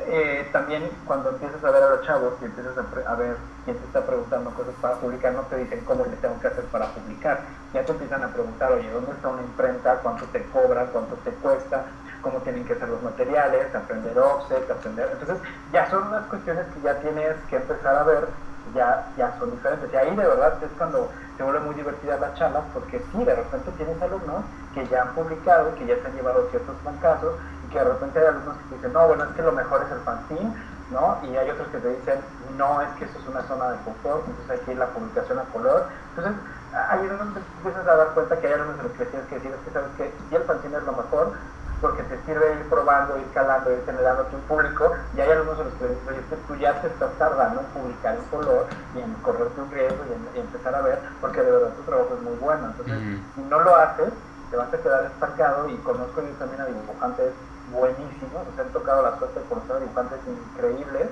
[0.07, 3.85] eh, también cuando empiezas a ver a los chavos y empiezas a, ver quién te
[3.85, 7.41] está preguntando cosas para publicar, no te dicen cómo le tengo que hacer para publicar.
[7.73, 9.95] Ya te empiezan a preguntar, oye, ¿dónde está una imprenta?
[9.97, 10.85] ¿Cuánto te cobra?
[10.87, 11.85] ¿Cuánto te cuesta?
[12.21, 13.73] ¿Cómo tienen que ser los materiales?
[13.75, 15.09] Aprender offset, aprender...
[15.11, 15.37] Entonces
[15.71, 18.27] ya son unas cuestiones que ya tienes que empezar a ver,
[18.73, 19.91] ya, ya son diferentes.
[19.93, 23.35] Y ahí de verdad es cuando se vuelve muy divertida la charla, porque sí, de
[23.35, 27.35] repente tienes alumnos que ya han publicado, que ya se han llevado ciertos bancazos
[27.73, 29.91] que de repente hay alumnos que te dicen, no, bueno, es que lo mejor es
[29.91, 30.53] el fanzine,
[30.91, 31.17] ¿no?
[31.23, 32.19] Y hay otros que te dicen,
[32.55, 35.87] no, es que eso es una zona de confort, entonces aquí la publicación a color.
[36.15, 36.33] Entonces,
[36.89, 39.35] ahí es donde empiezas a dar cuenta que hay alumnos en los que tienes que
[39.35, 41.33] decir, es que sabes que si el fanzine es lo mejor,
[41.81, 45.65] porque te sirve ir probando, ir calando, ir generando tu público, y hay algunos en
[45.65, 49.13] los que dices, oye, tú ya te estás tardando en publicar en color y en
[49.15, 52.37] correr tu riesgo y, en, empezar a ver, porque de verdad tu trabajo es muy
[52.37, 52.67] bueno.
[52.67, 54.13] Entonces, si no lo haces,
[54.49, 57.33] te vas a quedar estancado y conozco yo también a dibujantes
[57.71, 61.07] buenísimos, nos han tocado la suerte de conocer dibujantes increíbles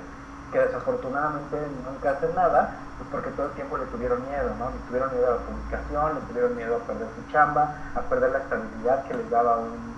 [0.51, 1.55] que desafortunadamente
[1.87, 4.69] nunca hacen nada, pues porque todo el tiempo le tuvieron miedo, ¿no?
[4.69, 8.31] Le tuvieron miedo a la publicación, le tuvieron miedo a perder su chamba, a perder
[8.31, 9.91] la estabilidad que les daba un,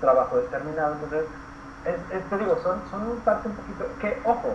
[0.00, 0.92] trabajo determinado.
[1.00, 1.24] Entonces,
[1.86, 4.52] es, te digo, son, son parte un poquito, que ojo,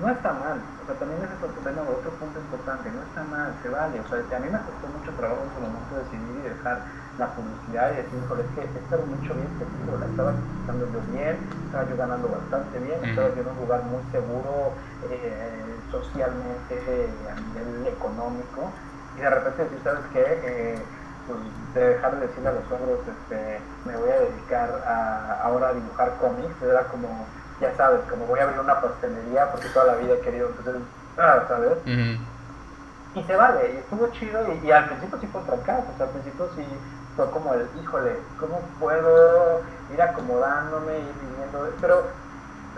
[0.00, 3.68] no está mal, o sea, también es otro, otro punto importante, no está mal, se
[3.68, 6.78] vale, o sea, a mí me costó mucho trabajo en su momento decidir y dejar
[7.18, 11.00] la publicidad y decir, híjole, es que esto era mucho bien seguro, la estaba yo
[11.12, 14.72] bien, estaba yo ganando bastante bien, estaba yo en un lugar muy seguro
[15.10, 18.70] eh, socialmente, a nivel económico,
[19.16, 20.22] y de repente decir, ¿sabes qué?
[20.22, 20.78] Eh,
[21.26, 21.38] pues
[21.74, 25.72] de dejar de decirle a los hombros, este, me voy a dedicar a, ahora a
[25.74, 27.26] dibujar cómics, era como,
[27.60, 30.82] ya sabes, como voy a abrir una pastelería porque toda la vida he querido, entonces,
[31.18, 31.78] ah, ¿sabes?
[33.14, 36.06] Y se vale, y estuvo chido, y, y al principio sí fue fracaso, o sea,
[36.06, 36.64] al principio sí
[37.18, 39.60] fue como el, híjole, ¿cómo puedo
[39.92, 41.66] ir acomodándome, ir viviendo?
[41.80, 42.06] Pero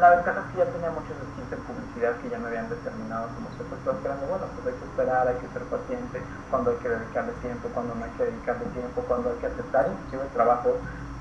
[0.01, 3.29] la ventaja es que ya tenía muchos skills en publicidad que ya me habían determinado
[3.37, 6.79] como cosas que eran bueno, pues hay que esperar, hay que ser paciente, cuando hay
[6.81, 10.73] que dedicarle tiempo, cuando no hay que dedicarle tiempo, cuando hay que aceptar inclusive trabajos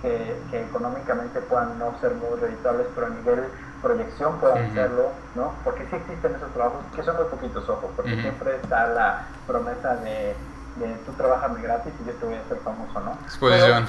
[0.02, 3.52] que, que económicamente puedan no ser muy reditables, pero a nivel
[3.82, 5.52] proyección puedan serlo, ¿no?
[5.64, 9.96] Porque sí existen esos trabajos, que son muy poquitos, ojos, porque siempre está la promesa
[9.98, 10.36] de
[10.80, 13.12] de tú trabajas gratis y yo te voy a hacer famoso, ¿no?
[13.24, 13.86] Exposición.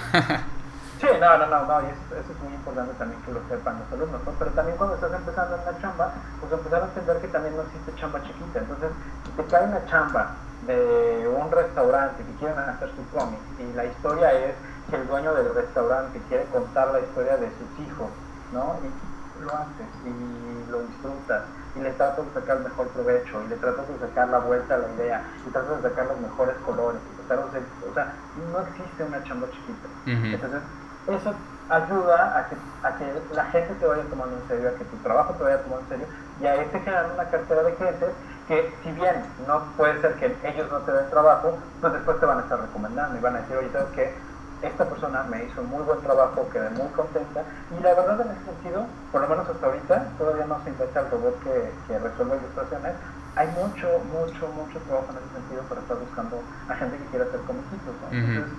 [1.01, 3.93] sí, no, no, no, no, y eso, es muy importante también que lo sepan los
[3.93, 4.33] alumnos, ¿no?
[4.39, 7.63] Pero también cuando estás empezando en la chamba, pues empezar a entender que también no
[7.63, 8.59] existe chamba chiquita.
[8.59, 8.91] Entonces,
[9.25, 10.35] si te cae una chamba
[10.67, 14.55] de un restaurante que quieren hacer su cómic y la historia es
[14.91, 18.11] que el dueño del restaurante quiere contar la historia de sus hijos,
[18.53, 18.77] ¿no?
[18.85, 21.43] Y lo haces y lo disfrutas
[21.77, 24.75] y le tratas de sacar el mejor provecho y le tratas de sacar la vuelta
[24.75, 28.15] a la idea y tratas de sacar los mejores colores y tratas de, o sea,
[28.53, 29.89] no existe una chamba chiquita.
[30.07, 30.61] Entonces,
[31.07, 31.35] eso
[31.69, 34.97] ayuda a que, a que la gente te vaya tomando en serio, a que tu
[34.99, 36.07] trabajo te vaya tomando en serio
[36.41, 38.11] y a este generar una cartera de clientes
[38.49, 42.27] que si bien no puede ser que ellos no te den trabajo, pues después te
[42.27, 44.30] van a estar recomendando y van a decir, oye, ¿sabes qué?
[44.63, 47.45] Esta persona me hizo un muy buen trabajo, quedé muy contenta
[47.79, 51.01] y la verdad en ese sentido, por lo menos hasta ahorita, todavía no se inventa
[51.01, 52.93] el robot que, que resuelve ilustraciones,
[53.37, 57.25] hay mucho, mucho, mucho trabajo en ese sentido para estar buscando a gente que quiera
[57.25, 58.19] hacer comiquitos, ¿no?
[58.19, 58.53] Entonces,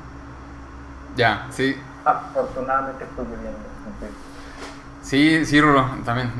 [1.15, 1.79] ya, sí.
[2.05, 4.30] Afortunadamente fluye bien en ese sentido.
[5.01, 6.31] Sí, sí, Rulo, también,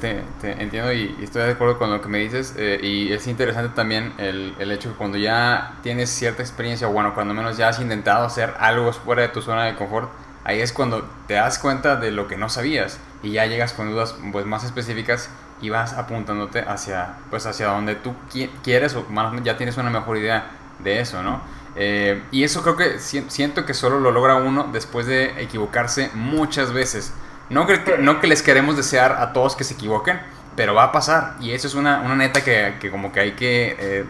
[0.00, 3.72] te, entiendo y, estoy de acuerdo con lo que me dices eh, y es interesante
[3.74, 7.80] también el, el, hecho que cuando ya tienes cierta experiencia, bueno, cuando menos ya has
[7.80, 10.10] intentado hacer algo fuera de tu zona de confort,
[10.44, 13.90] ahí es cuando te das cuenta de lo que no sabías y ya llegas con
[13.90, 15.30] dudas pues, más específicas
[15.62, 18.14] y vas apuntándote hacia, pues, hacia donde tú
[18.62, 19.06] quieres o
[19.42, 21.40] ya tienes una mejor idea de eso, ¿no?
[21.76, 26.72] Eh, y eso creo que siento que solo lo logra uno después de equivocarse muchas
[26.72, 27.12] veces.
[27.50, 30.20] No que, no que les queremos desear a todos que se equivoquen,
[30.56, 31.34] pero va a pasar.
[31.40, 34.04] Y eso es una, una neta que, que, como que hay que eh,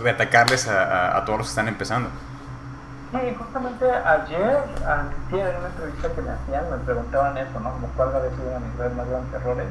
[0.00, 2.08] reatacarles a, a, todos los que están empezando.
[3.14, 7.70] Sí, justamente ayer, ayer en una entrevista que me hacían, me preguntaban eso, ¿no?
[7.70, 9.66] Como cuál había sido uno de mis más grandes errores.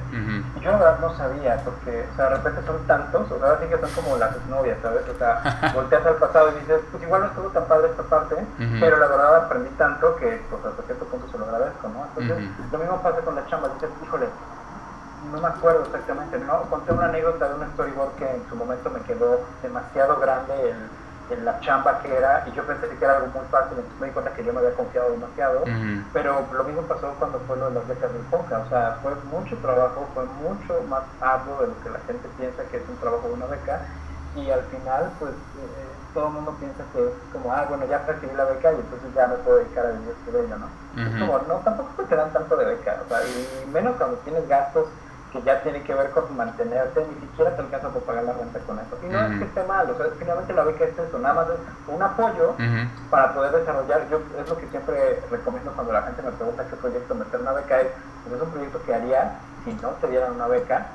[0.55, 3.51] Y yo la verdad no sabía, porque, o sea, de repente son tantos, o sea,
[3.51, 5.03] así que son como las novias, ¿sabes?
[5.09, 5.43] O sea,
[5.75, 8.35] volteas al pasado y dices, pues igual no estuvo tan padre esta parte,
[8.79, 12.07] pero la verdad aprendí tanto que, pues hasta cierto punto se lo agradezco, ¿no?
[12.15, 14.27] Entonces, lo mismo pasa con la chamba, dices, híjole,
[15.33, 16.63] no me acuerdo exactamente, ¿no?
[16.69, 21.02] Conté una anécdota de un storyboard que en su momento me quedó demasiado grande el
[21.29, 24.07] en la chamba que era, y yo pensé que era algo muy fácil, entonces me
[24.07, 25.63] di cuenta que yo me había confiado demasiado,
[26.11, 29.15] pero lo mismo pasó cuando fue lo de las becas del POCA, o sea, fue
[29.31, 32.97] mucho trabajo, fue mucho más arduo de lo que la gente piensa que es un
[32.97, 33.81] trabajo de una beca,
[34.35, 37.99] y al final, pues, eh, todo el mundo piensa que es como, ah, bueno, ya
[38.05, 40.67] recibí la beca y entonces ya me puedo dedicar a vivir de ello, ¿no?
[41.01, 44.47] Es como, no, tampoco te dan tanto de beca, o sea, y menos cuando tienes
[44.47, 44.87] gastos
[45.31, 48.59] que ya tiene que ver con mantenerte, ni siquiera te alcanza por pagar la renta
[48.59, 48.77] con
[49.89, 52.55] o sea, finalmente la beca es eso, nada más es un apoyo
[53.09, 54.07] para poder desarrollar.
[54.09, 57.53] Yo es lo que siempre recomiendo cuando la gente me pregunta qué proyecto meter una
[57.53, 57.87] beca es,
[58.23, 60.87] pues es un proyecto que haría si no te dieran una beca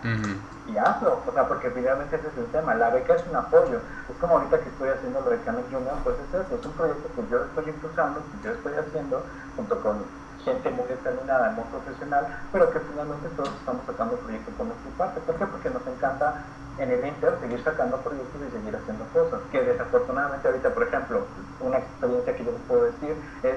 [0.68, 3.81] y hazlo, o sea, porque finalmente ese es el tema, la beca es un apoyo,
[4.11, 6.72] es como ahorita que estoy haciendo lo de Canon Junior, pues es eso, es un
[6.72, 9.22] proyecto que yo estoy impulsando, que yo estoy haciendo
[9.57, 10.05] junto con
[10.44, 15.20] gente muy determinada, muy profesional, pero que finalmente todos estamos sacando proyectos por nuestra parte.
[15.20, 15.46] ¿Por qué?
[15.46, 16.44] Porque nos encanta
[16.79, 19.41] en el Inter seguir sacando proyectos y seguir haciendo cosas.
[19.51, 21.23] Que desafortunadamente ahorita, por ejemplo,
[21.61, 23.57] una experiencia que yo les puedo decir es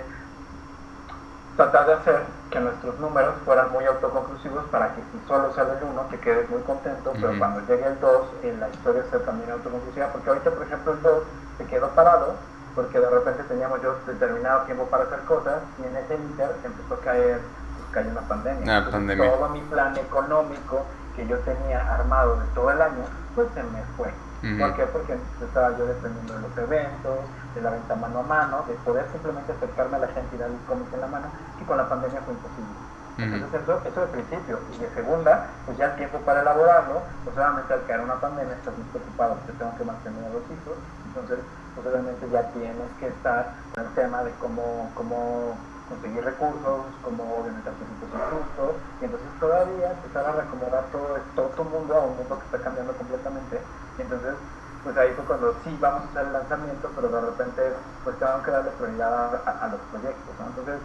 [1.56, 5.84] tratar de hacer que nuestros números fueran muy autoconclusivos para que si solo sale el
[5.84, 8.28] 1 te quedes muy contento, pero cuando llegue el 2
[8.60, 11.24] la historia sea también autoconclusiva, porque ahorita por ejemplo el 2
[11.58, 12.36] se quedó parado
[12.74, 16.94] porque de repente teníamos yo determinado tiempo para hacer cosas y en ese inter empezó
[16.96, 17.42] a caer,
[17.76, 18.78] pues cayó una pandemia.
[18.78, 19.32] Ah, pandemia.
[19.32, 20.86] Todo mi plan económico
[21.22, 23.06] que yo tenía armado de todo el año,
[23.36, 24.10] pues se me fue.
[24.58, 24.86] ¿Por qué?
[24.90, 27.20] Porque estaba yo dependiendo de los eventos,
[27.54, 30.56] de la venta mano a mano, de poder simplemente acercarme a la gente y darle
[30.56, 31.28] el cómic en la mano,
[31.62, 32.74] y con la pandemia fue imposible.
[33.20, 34.58] Entonces eso, eso de principio.
[34.74, 38.56] Y de segunda, pues ya el tiempo para elaborarlo, pues obviamente al caer una pandemia
[38.56, 40.74] estás muy preocupado porque tengo que mantener a los hijos.
[41.06, 41.38] Entonces
[41.76, 45.56] pues obviamente ya tienes que estar en el tema de cómo, cómo
[45.92, 51.70] conseguir recursos, cómo organizar tus justos, y entonces todavía empezar a reacomodar todo, todo el
[51.70, 53.62] mundo a un mundo que está cambiando completamente.
[53.98, 54.36] Y entonces,
[54.84, 57.62] pues ahí fue cuando sí vamos a hacer el lanzamiento, pero de repente
[58.04, 60.36] pues tengo que darle prioridad a, los proyectos.
[60.40, 60.82] Entonces,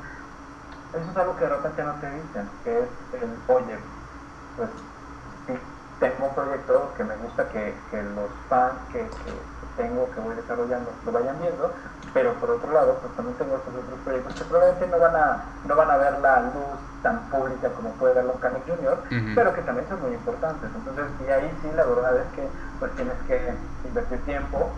[0.92, 2.90] eso es algo que de repente no te dicen, que es
[3.22, 3.78] el, oye,
[4.56, 4.70] pues
[6.00, 9.32] tengo un proyecto que me gusta que, que los fans, que, que
[9.76, 11.72] tengo, que voy desarrollando, lo vayan viendo,
[12.12, 15.44] pero por otro lado, pues también tengo estos otros proyectos que probablemente no van a,
[15.64, 18.98] no van a ver la luz tan pública como puede verlo Canek Junior,
[19.35, 20.70] pero que también son muy importantes.
[20.74, 23.54] Entonces, y ahí sí, la verdad es que pues tienes que
[23.85, 24.70] invertir tiempo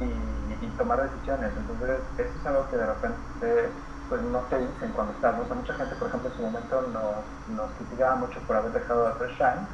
[0.00, 0.38] y,
[0.78, 1.50] tomar decisiones.
[1.56, 3.70] Entonces, eso es algo que de repente
[4.08, 5.34] pues no te dicen cuando estás.
[5.36, 5.54] ¿no?
[5.54, 9.08] mucha gente, por ejemplo, en su momento nos, nos criticaba mucho por haber dejado de
[9.10, 9.66] hacer Shine.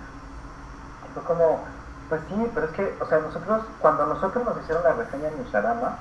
[1.14, 1.64] Fue como,
[2.08, 5.40] pues sí, pero es que, o sea, nosotros, cuando nosotros nos hicieron la reseña en
[5.40, 5.96] Usarama,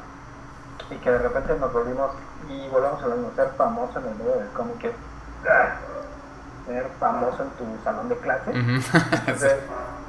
[0.89, 2.11] y que de repente nos volvimos,
[2.49, 4.93] y volvemos a ser famoso en el medio del cómic es
[5.49, 5.75] ah,
[6.65, 8.51] ser famoso en tu salón de clase.
[8.53, 9.57] Entonces,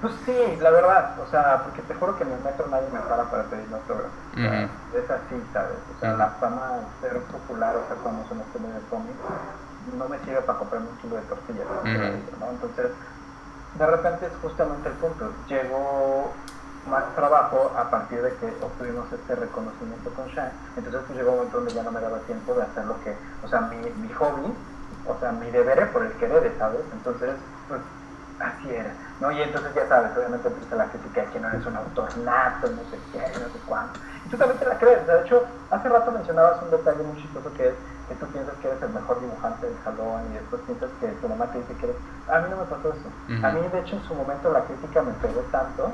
[0.01, 3.01] pues sí, la verdad, o sea, porque te juro que en el metro nadie me
[3.01, 4.11] para para pedir un autógrafo.
[4.95, 5.79] Es así, ¿sabes?
[5.97, 9.14] O sea, la fama, ser popular o ser famoso en este medio del cómic,
[9.97, 11.67] no me sirve para comprarme un kilo de tortillas,
[12.40, 12.51] ¿no?
[12.51, 12.90] Entonces,
[13.79, 15.33] de repente es justamente el punto.
[15.49, 16.33] Llegó
[16.89, 20.53] más trabajo a partir de que obtuvimos este reconocimiento con Shine.
[20.77, 23.17] Entonces pues llegó un momento donde ya no me daba tiempo de hacer lo que,
[23.43, 24.55] o sea, mi, mi hobby,
[25.07, 26.83] o sea, mi deber por el querer, ¿sabes?
[26.93, 27.35] Entonces,
[27.69, 27.81] pues
[28.41, 29.31] así era, ¿no?
[29.31, 32.83] Y entonces ya sabes, obviamente empieza la crítica que no eres un autor nato, no
[32.91, 33.99] sé qué, no sé cuánto.
[34.27, 37.53] Y tú también te la crees, de hecho, hace rato mencionabas un detalle muy chistoso
[37.55, 37.75] que es
[38.09, 41.29] que tú piensas que eres el mejor dibujante del salón y después piensas que tu
[41.29, 41.97] mamá te dice que eres...
[42.29, 43.09] A mí no me pasó eso.
[43.47, 45.93] A mí, de hecho, en su momento la crítica me pegó tanto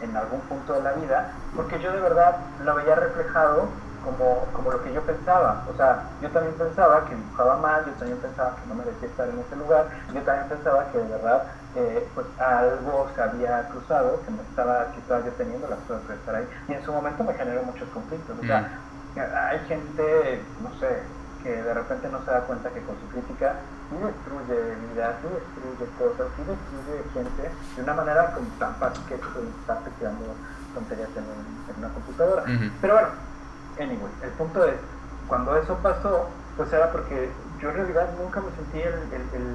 [0.00, 3.68] en algún punto de la vida, porque yo de verdad lo veía reflejado
[4.04, 5.64] como, como lo que yo pensaba.
[5.72, 9.28] O sea, yo también pensaba que dibujaba mal, yo también pensaba que no merecía estar
[9.28, 11.42] en ese lugar, yo también pensaba que de verdad
[11.74, 16.06] eh, pues algo se había cruzado, que me estaba, que estaba yo teniendo las cosas
[16.08, 16.48] de estar ahí.
[16.68, 18.36] Y en su momento me generó muchos conflictos.
[18.38, 18.80] O sea,
[19.14, 19.20] mm.
[19.50, 21.02] hay gente, no sé,
[21.46, 23.54] que de repente no se da cuenta que con su crítica
[23.88, 27.42] sí destruye vidas, sí destruye cosas, sí destruye gente
[27.76, 30.34] de una manera como tan fácil que está creando
[30.74, 32.42] tonterías en, en, una computadora.
[32.80, 33.08] Pero bueno,
[33.78, 34.74] anyway, el punto es,
[35.28, 37.30] cuando eso pasó, pues era porque
[37.60, 39.46] yo en realidad nunca me sentí el, el, el,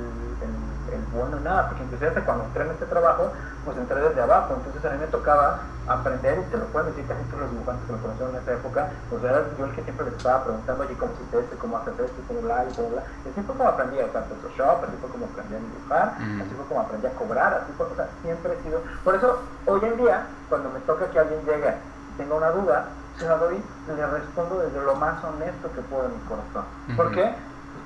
[0.93, 3.31] el bueno en nada, porque inclusive hasta cuando entré en este trabajo,
[3.63, 7.05] pues entré desde abajo, entonces a mí me tocaba aprender, y te lo pueden decir
[7.07, 9.83] casi todos los dibujantes que me conocieron en esa época, pues era yo el que
[9.83, 11.55] siempre les estaba preguntando, oye, ¿cómo se esto?
[11.59, 12.19] ¿Cómo haces esto?
[12.27, 12.65] ¿Cómo bla?
[12.65, 15.59] Y bla, Y así fue como aprendí a usar Photoshop, así fue como aprendí a
[15.59, 18.81] dibujar, así fue como aprendí a cobrar, así fue, o sea, siempre he sido...
[19.03, 22.85] Por eso, hoy en día, cuando me toca que alguien llegue y tenga una duda,
[23.17, 26.65] se la doy, le respondo desde lo más honesto que puedo en mi corazón.
[26.95, 27.35] ¿Por qué?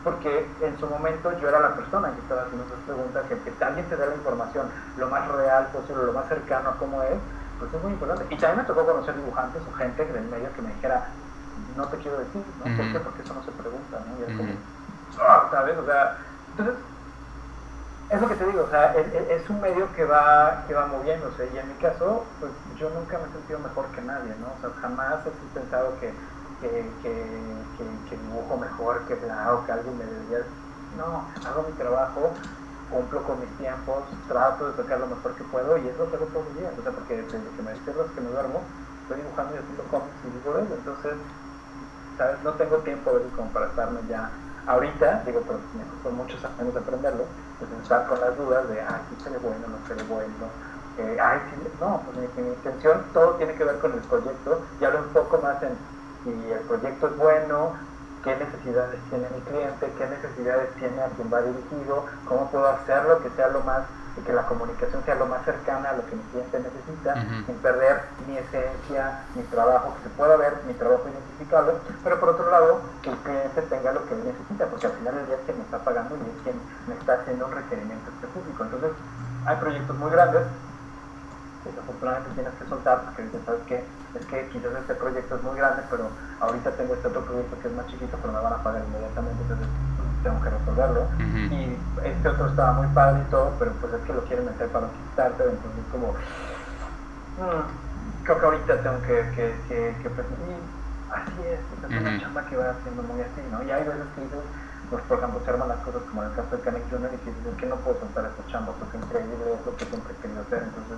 [0.06, 3.64] Porque en su momento yo era la persona que estaba haciendo esas preguntas, que, que
[3.66, 7.18] alguien te dé la información lo más real posible, lo más cercano a cómo es,
[7.60, 8.24] pues es muy importante.
[8.30, 11.10] Y también me tocó conocer dibujantes o gente del medio que me dijera,
[11.76, 12.78] no te quiero decir, ¿no?
[12.78, 13.00] ¿Por qué?
[13.00, 14.20] Porque eso no se pregunta, ¿no?
[14.20, 14.54] Y es como,
[15.20, 15.78] ah", ¿sabes?
[15.78, 16.18] O sea,
[16.52, 16.76] entonces,
[18.10, 21.50] es lo que te digo, o sea, es, un medio que va, que va moviéndose.
[21.54, 24.48] Y en mi caso, pues yo nunca me he sentido mejor que nadie, ¿no?
[24.54, 26.14] O sea, jamás he pensado que,
[27.02, 30.46] que, dibujo mejor que bla o que alguien me debería...
[30.98, 32.32] No, hago mi trabajo
[32.90, 36.16] cumplo con mis tiempos, trato de tocar lo mejor que puedo y es lo que
[36.16, 36.74] hago todos los días.
[36.78, 38.62] O sea, porque desde que me despierto hasta que me duermo,
[39.04, 40.74] estoy dibujando y haciendo cómics y digo eso.
[40.74, 41.14] Entonces,
[42.18, 42.38] ¿sabes?
[42.44, 44.30] No tengo tiempo de como para estarme ya
[44.68, 47.26] ahorita, digo, pero me costó muchos años de aprenderlo,
[47.60, 50.50] pues estar con las dudas de, ah, sí se le bueno, no se le bueno.
[50.98, 51.40] Eh, ay,
[51.82, 55.10] no, pues mi, mi, intención, todo tiene que ver con el proyecto, y hablo un
[55.10, 55.78] poco más en
[56.26, 57.74] si el proyecto es bueno,
[58.24, 63.22] qué necesidades tiene mi cliente, qué necesidades tiene a quien va dirigido, cómo puedo hacerlo
[63.22, 63.86] que sea lo más
[64.26, 67.14] que la comunicación sea lo más cercana a lo que mi cliente necesita,
[67.46, 72.30] sin perder mi esencia, mi trabajo, que se pueda ver mi trabajo identificable, pero por
[72.30, 75.36] otro lado, que el cliente tenga lo que él necesita, porque al final el día
[75.36, 78.64] es quien me está pagando y es quien me está haciendo un requerimiento específico.
[78.64, 78.92] Entonces,
[79.46, 80.44] hay proyectos muy grandes
[81.66, 84.05] desafortunadamente tienes que soltar porque dices, ¿sabes qué?
[84.16, 87.68] Es que quizás este proyecto es muy grande, pero ahorita tengo este otro proyecto que
[87.68, 89.68] es más chiquito, pero me van a pagar inmediatamente, entonces
[90.24, 91.08] tengo que resolverlo.
[91.52, 94.68] Y este otro estaba muy padre y todo, pero pues es que lo quieren meter
[94.70, 96.14] para quitarte, entonces como,
[97.38, 102.58] mm, creo que ahorita tengo que, que, que, que así es, es una chamba que
[102.58, 103.64] va haciendo muy así, ¿no?
[103.64, 104.46] Y hay veces que dices,
[104.90, 107.18] pues por ejemplo se arman las cosas como en el caso de Canek Junior y
[107.18, 110.14] que dices que no puedo soltar esta chamba porque es increíble, es lo que siempre
[110.14, 110.98] he querido hacer, entonces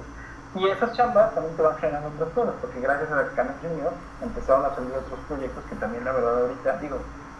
[0.55, 4.65] y esas chambas también te van generando otras cosas, porque gracias a Canon Junior empezaron
[4.65, 6.97] a salir otros proyectos que también la verdad ahorita, digo,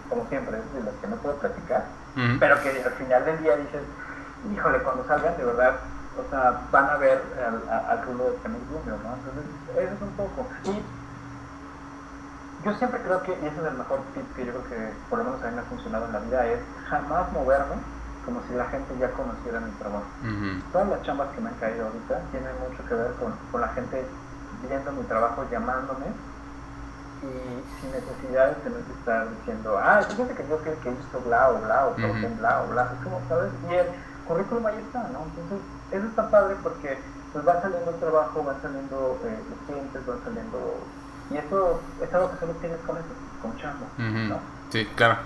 [0.10, 1.86] como siempre, es de los que no puedo platicar,
[2.40, 3.82] pero que al final del día dices,
[4.54, 5.76] híjole, cuando salgan de verdad,
[6.18, 9.14] o sea, van a ver al, al de Canon Junior, ¿no?
[9.14, 9.44] Entonces,
[9.78, 10.48] eso es un poco.
[10.66, 10.82] Y
[12.66, 15.20] yo siempre creo que, y ese es el mejor tip que yo creo que por
[15.20, 17.76] lo menos a mí me ha funcionado en la vida, es jamás moverme
[18.28, 20.04] como si la gente ya conociera mi trabajo.
[20.74, 23.70] Todas las chambas que me han caído ahorita tienen mucho que ver con, con la
[23.70, 24.04] gente
[24.68, 26.12] viendo mi trabajo, llamándome
[27.24, 27.32] y
[27.80, 31.50] sin necesidad de tener que estar diciendo, ah, fíjate que yo que, que hizo bla
[31.52, 33.50] o bla o uh bla o bla, es como, ¿sabes?
[33.72, 33.88] Y el
[34.28, 35.24] currículum ahí está, ¿no?
[35.32, 37.00] Entonces, eso está padre porque
[37.32, 40.76] pues va saliendo el trabajo, van saliendo eh, los clientes, van saliendo...
[41.32, 43.08] Y eso es algo que solo tienes con eso,
[43.42, 44.40] con chamba, ¿no?
[44.70, 45.18] Sí, claro.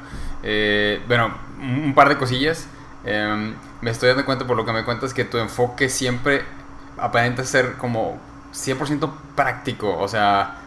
[0.43, 2.67] Eh, bueno, un par de cosillas.
[3.03, 6.43] Em, me estoy dando cuenta por lo que me cuentas que tu enfoque siempre
[6.97, 8.19] aparenta ser como
[8.53, 10.57] 100% práctico, o sea,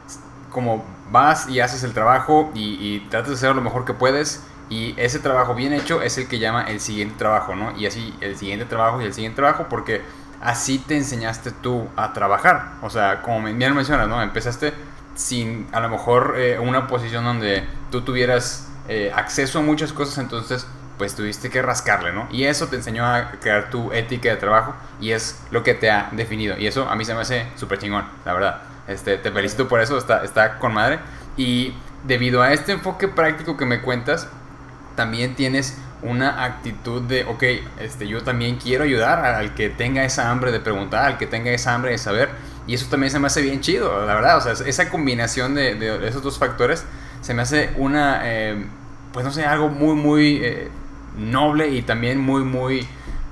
[0.51, 4.95] como vas y haces el trabajo y, tratas de hacer lo mejor que puedes y
[4.97, 7.77] ese trabajo bien hecho es el que llama el siguiente trabajo, ¿no?
[7.77, 10.03] Y así el siguiente trabajo y el siguiente trabajo porque
[10.41, 14.23] así te enseñaste tú a trabajar, o sea, como bien mencionas, ¿no?
[14.23, 14.73] Empezaste
[15.15, 20.19] sin a lo mejor eh, una posición donde tú tuvieras eh, acceso a muchas cosas,
[20.19, 20.67] entonces
[20.99, 22.29] pues tuviste que rascarle, ¿no?
[22.31, 25.91] Y eso te enseñó a crear tu ética de trabajo y es lo que te
[25.91, 26.57] ha definido.
[26.59, 28.63] Y eso a mí se me hace súper chingón, la verdad.
[28.87, 31.01] Este, te felicito por eso, está, está con madre.
[31.37, 34.29] Y debido a este enfoque práctico que me cuentas,
[34.95, 37.43] también tienes una actitud de, ok,
[37.81, 41.51] este, yo también quiero ayudar al que tenga esa hambre de preguntar, al que tenga
[41.51, 42.29] esa hambre de saber.
[42.67, 44.39] Y eso también se me hace bien chido, la verdad.
[44.39, 46.85] O sea, esa combinación de, esos dos factores
[47.21, 48.67] se me hace una, eh,
[49.13, 50.41] pues no sé, algo muy, muy...
[50.43, 50.71] Eh,
[51.17, 52.87] noble y también muy, muy,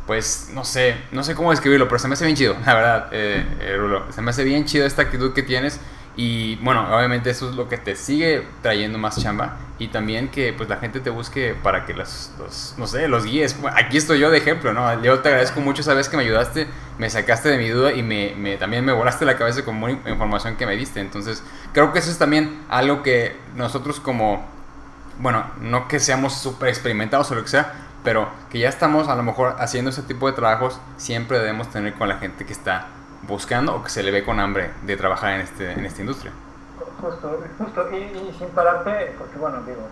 [0.07, 3.09] pues, no sé, no sé cómo describirlo, pero se me hace bien chido, la verdad,
[3.12, 4.05] eh, eh, Rulo.
[4.12, 5.80] Se me hace bien chido esta actitud que tienes
[6.16, 10.53] Y bueno, obviamente eso es lo que te sigue trayendo más chamba y también que
[10.53, 12.30] pues la gente te busque para que los,
[12.78, 13.57] no sé, los guíes.
[13.74, 15.03] Aquí estoy yo de ejemplo, ¿no?
[15.03, 16.68] Yo te agradezco mucho esa vez que me ayudaste,
[16.99, 20.09] me sacaste de mi duda y me, me también me volaste la cabeza con mucha
[20.09, 21.01] información que me diste.
[21.01, 24.47] Entonces creo que eso es también algo que nosotros como,
[25.23, 29.14] bueno, no que seamos súper experimentados o lo que sea, pero que ya estamos a
[29.14, 32.89] lo mejor haciendo ese tipo de trabajos, siempre debemos tener con la gente que está
[33.23, 36.33] buscando o que se le ve con hambre de trabajar en, este, en esta industria.
[37.01, 39.83] Justo, justo, y, sin pararte, porque bueno, digo,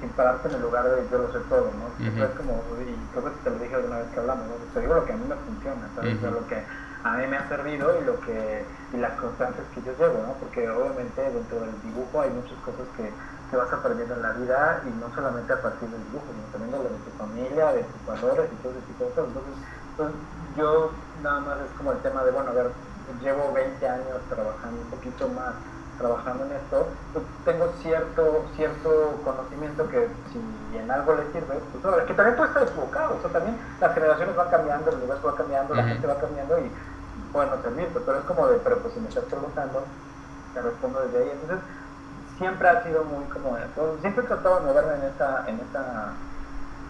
[0.00, 2.24] sin, pararte en el lugar de yo lo sé todo, ¿no?
[2.24, 4.54] es como, y creo que te lo dije alguna vez que hablamos, ¿no?
[4.72, 6.22] Te digo lo que a mí me funciona, ¿sabes?
[6.22, 6.62] lo que
[7.04, 10.34] a mí me ha servido y lo que y las constantes que yo llevo, ¿no?
[10.34, 13.10] Porque obviamente dentro del dibujo hay muchas cosas que,
[13.52, 16.72] que vas aprendiendo en la vida y no solamente a partir del dibujo, sino también
[16.72, 19.28] de, de tu familia, de tus valores y todo ese tipo de cosas.
[19.28, 19.54] Entonces,
[19.92, 20.16] entonces
[20.56, 20.90] yo
[21.22, 22.72] nada más es como el tema de, bueno, a ver,
[23.20, 25.52] llevo 20 años trabajando un poquito más
[25.98, 30.40] trabajando en esto, pues tengo cierto cierto conocimiento que si
[30.76, 34.34] en algo le sirve, pues que también puede estar equivocado, o sea, también las generaciones
[34.34, 36.72] van cambiando, el universo va cambiando, la gente va cambiando y
[37.32, 39.84] bueno, también, pero es como de, pero pues si me estás preguntando,
[40.54, 41.60] te respondo desde ahí, entonces
[42.38, 46.12] siempre ha sido muy como, pues, siempre he tratado de moverme en esa, en esa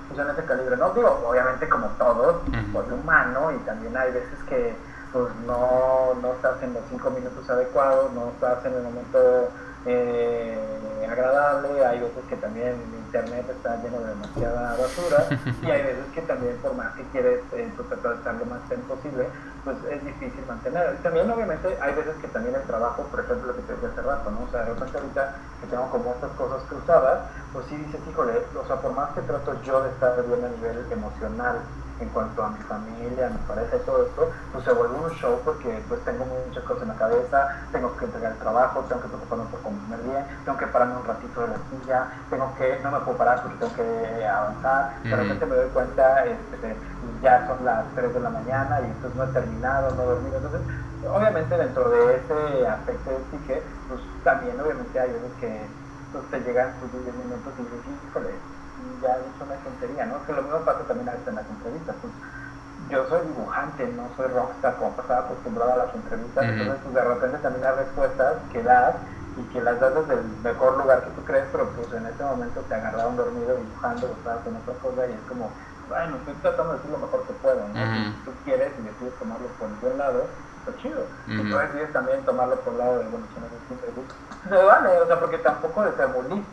[0.08, 0.90] pues, en ese calibre, ¿no?
[0.90, 4.74] Digo, obviamente como todos, uh humano y también hay veces que
[5.12, 9.50] pues no, no estás en los cinco minutos adecuados, no estás en el momento
[9.86, 12.74] eh, agradable, hay veces que también
[13.12, 15.26] internet está lleno de demasiada basura
[15.62, 18.46] y hay veces que también por más que quieres eh, pues, tratar de estar lo
[18.46, 19.26] más posible,
[19.64, 20.96] pues es difícil mantener.
[21.02, 24.02] También obviamente hay veces que también el trabajo, por ejemplo lo que te decía hace
[24.02, 24.44] rato, ¿no?
[24.44, 28.32] O sea, de repente ahorita que tengo como estas cosas cruzadas, pues sí dices, híjole,
[28.58, 31.60] o sea, por más que trato yo de estar bien a nivel emocional,
[32.00, 35.10] en cuanto a mi familia, a mi pareja y todo esto, pues se vuelve un
[35.10, 39.02] show porque pues tengo muchas cosas en la cabeza, tengo que entregar el trabajo, tengo
[39.02, 42.80] que preocuparme por comer bien, tengo que pararme un ratito de la silla, tengo que,
[42.82, 46.76] no me puedo parar porque tengo que avanzar, de repente me doy cuenta, este,
[47.22, 50.36] ya son las 3 de la mañana y entonces no he terminado, no he dormido,
[50.36, 50.60] entonces
[51.14, 55.66] obviamente dentro de ese aspecto de psique, pues también obviamente hay veces que
[56.12, 58.30] pues, te llegan tus 10 minutos y dices, híjole,
[59.02, 60.24] ya dicho una tontería, ¿no?
[60.24, 61.96] Que lo mismo pasa también a veces en las entrevistas.
[62.00, 62.12] Pues,
[62.90, 67.04] yo soy dibujante, no soy rockstar como estaba acostumbrado a las entrevistas, entonces pues, de
[67.04, 68.94] repente también hay respuestas que das
[69.38, 72.22] y que las das desde el mejor lugar que tú crees, pero pues en ese
[72.22, 75.48] momento te agarraron dormido dibujando o estabas en otra cosa y es como,
[75.88, 77.74] bueno, estoy tratando de decir lo mejor que puedo, ¿no?
[77.74, 80.26] Si tú quieres y decides tomarlo por un buen lado,
[80.62, 81.02] está chido.
[81.02, 81.46] Uh -huh.
[81.46, 83.90] Y decides también tomarlo por el lado de, bueno, no siempre
[84.50, 85.84] me vale, o sea, porque tampoco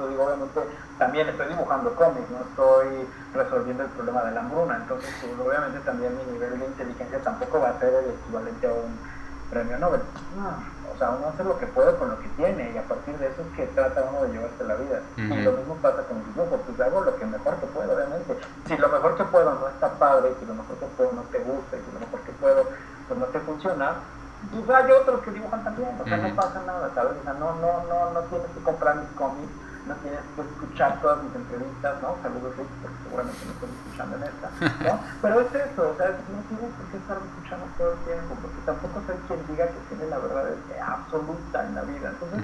[0.07, 0.61] digo, obviamente
[0.99, 5.79] también estoy dibujando cómics, no estoy resolviendo el problema de la hambruna, entonces pues, obviamente
[5.79, 8.93] también mi nivel de inteligencia tampoco va a ser el equivalente a un
[9.49, 10.01] premio Nobel.
[10.93, 13.27] o sea, uno hace lo que puede con lo que tiene y a partir de
[13.27, 15.01] eso es que trata uno de llevarse la vida.
[15.17, 18.37] Y lo mismo pasa con el dibujo, pues hago lo que mejor que puedo, obviamente.
[18.67, 21.39] Si lo mejor que puedo no está padre, si lo mejor que puedo no te
[21.39, 22.67] gusta, y si lo mejor que puedo
[23.09, 23.97] pues no te funciona,
[24.53, 27.17] pues hay otros que dibujan también, o sea, no pasa nada, ¿sabes?
[27.19, 29.51] O sea, no, no, no, no tienes que comprar mis cómics,
[29.89, 32.15] no tienes que escuchar todas mis entrevistas, ¿no?
[32.21, 34.47] Saludos, Rick, porque seguramente me estoy escuchando en esta,
[34.85, 34.93] ¿no?
[35.21, 38.61] Pero es eso, o sea, no tienes por qué estar escuchando todo el tiempo, porque
[38.63, 40.45] tampoco soy quien diga que tiene la verdad
[40.85, 42.07] absoluta en la vida.
[42.13, 42.43] Entonces,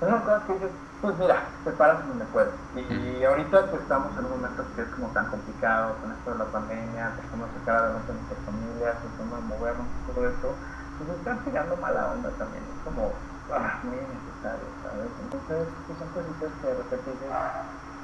[0.00, 0.72] son cosas que dices,
[1.02, 2.52] pues mira, preparas donde puedes.
[2.74, 6.38] Y, ahorita pues, estamos en un momento que es como tan complicado con esto de
[6.38, 10.48] la pandemia, empezamos a sacar adelante a nuestras familias, empezamos a movernos y todo eso,
[10.96, 13.12] pues están tirando mala onda también, es como
[13.52, 15.12] ah, muy necesario, ¿sabes?
[15.20, 17.30] Entonces, pues son cositas que de repente dices,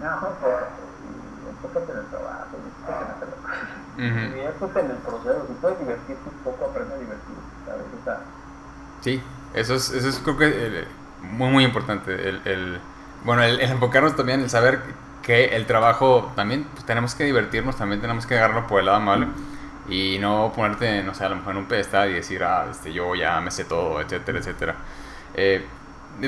[0.00, 3.72] no, enfócate, y enfócate en el trabajo, y enfócate en hacer las cosas.
[3.96, 7.88] Y enfócate en el proceso, si puedes divertirte un poco, aprende a divertirte, ¿sabes?
[7.88, 8.16] O sea,
[9.00, 9.22] sí,
[9.54, 11.01] eso es, eso es creo que...
[11.22, 12.78] muy muy importante el, el
[13.24, 14.80] bueno el, el, enfocarnos también el saber
[15.22, 18.98] que el trabajo también pues, tenemos que divertirnos también tenemos que agarrarlo por el lado
[18.98, 19.28] amable
[19.88, 22.92] y no ponerte no sé a lo mejor en un pedestal y decir ah este
[22.92, 24.74] yo ya me sé todo etcétera etcétera.
[25.34, 25.64] Eh,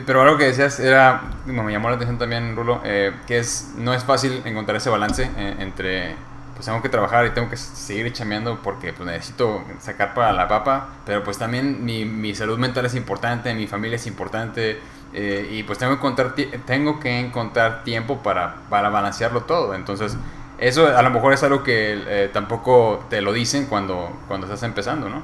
[0.06, 3.92] pero algo que decías era me llamó la atención también Rulo eh, que es no
[3.92, 6.16] es fácil encontrar ese balance eh, entre
[6.54, 10.48] pues tengo que trabajar y tengo que seguir chameando porque pues necesito sacar para la
[10.48, 14.80] papa, pero pues también mi, mi salud mental es importante, mi familia es importante
[15.12, 16.34] eh, y pues tengo que encontrar,
[16.66, 19.74] tengo que encontrar tiempo para, para balancearlo todo.
[19.74, 20.16] Entonces,
[20.58, 24.62] eso a lo mejor es algo que eh, tampoco te lo dicen cuando, cuando estás
[24.64, 25.22] empezando, ¿no?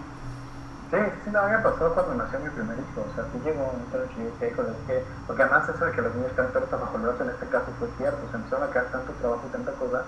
[0.90, 3.06] Sí, sí, no, me pasó cuando nació mi primer hijo.
[3.06, 5.92] O sea, sí llegó un momento en que dije, es que, porque además eso de
[5.92, 8.18] que los niños están todos bajo en este caso fue cierto.
[8.30, 10.02] Se empezaron a quedar tanto trabajo y tanta cosa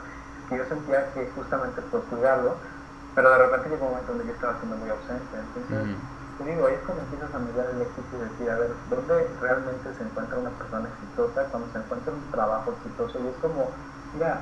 [0.48, 2.56] que yo sentía que justamente por cuidarlo,
[3.14, 5.36] pero de repente llegó un momento donde yo estaba siendo muy ausente.
[5.36, 5.96] Entonces,
[6.38, 9.28] te digo, ahí es cuando empiezas a mirar el éxito y decir, a ver, ¿dónde
[9.40, 13.20] realmente se encuentra una persona exitosa cuando se encuentra un trabajo exitoso?
[13.20, 13.70] Y es como,
[14.14, 14.40] mira,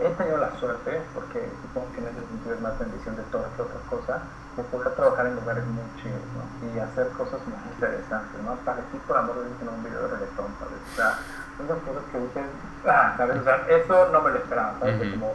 [0.00, 3.48] he tenido la suerte, porque supongo que en ese sentido es más bendición de todas
[3.56, 4.20] que otras cosas,
[4.56, 6.44] de poder trabajar en lugares muy chidos, ¿no?
[6.68, 8.56] Y hacer cosas muy interesantes, ¿no?
[8.64, 10.80] Parecí por amor de Dios en un video de reggaetón, ¿sabes?
[10.92, 11.18] O sea,
[11.66, 13.36] cosas que ah, ¿sabes?
[13.40, 14.96] O sea, eso no me lo esperaba, ¿sabes?
[15.10, 15.34] Como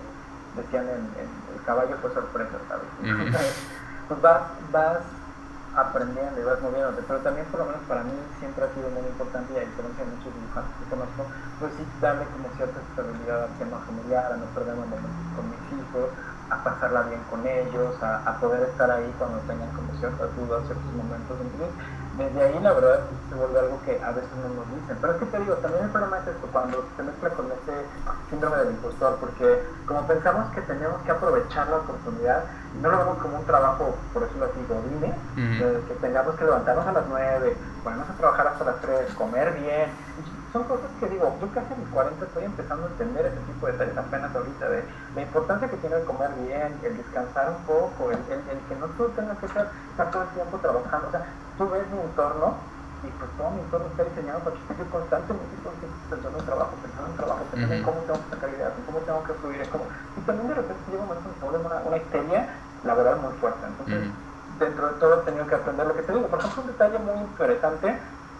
[0.55, 1.09] decían en,
[1.55, 2.87] el caballo fue sorpresa, ¿sabes?
[4.07, 4.99] pues vas, vas
[5.75, 9.05] aprendiendo y vas moviéndote, pero también por lo menos para mí siempre ha sido muy
[9.05, 11.21] importante y a diferencia de muchos dibujantes que conozco,
[11.59, 15.63] pues sí darle como cierta estabilidad al tema familiar, a no perder momentos con mis
[15.77, 16.09] hijos,
[16.49, 20.63] a pasarla bien con ellos, a, a, poder estar ahí cuando tengan como ciertas dudas,
[20.65, 21.37] ciertos momentos.
[21.41, 21.69] Entonces,
[22.17, 24.97] desde ahí la verdad se vuelve algo que a veces no nos dicen.
[24.99, 27.73] Pero es que te digo, también el problema es esto, cuando se mezcla con este
[28.29, 32.43] síndrome del impostor, porque como pensamos que tenemos que aprovechar la oportunidad,
[32.81, 35.13] no lo vemos como un trabajo, por decirlo así, godine,
[35.87, 39.89] que tengamos que levantarnos a las 9, ponernos a trabajar hasta las 3, comer bien,
[40.57, 43.67] son cosas que digo, yo casi a mis 40 estoy empezando a entender ese tipo
[43.67, 44.83] de detalles apenas ahorita, de
[45.13, 48.87] la importancia que tiene el comer bien, el descansar un poco, el, el, que no
[48.97, 49.69] tú tengas que estar,
[50.09, 51.25] todo el tiempo trabajando, o sea,
[51.57, 52.57] tú ves mi entorno
[53.05, 55.53] y pues todo mi entorno está diseñado para que esté constantemente
[56.09, 58.99] pensando en trabajo, pensando en trabajo, pensando en cómo tengo que sacar ideas, en cómo
[59.05, 59.85] tengo que fluir, en cómo...
[60.17, 62.39] Y también de repente llega un momento en que se una, una histeria,
[62.81, 63.61] la verdad, muy fuerte.
[63.67, 64.09] Entonces,
[64.57, 66.25] dentro de todo he tenido que aprender lo que te digo.
[66.25, 67.99] Por ejemplo, un detalle muy interesante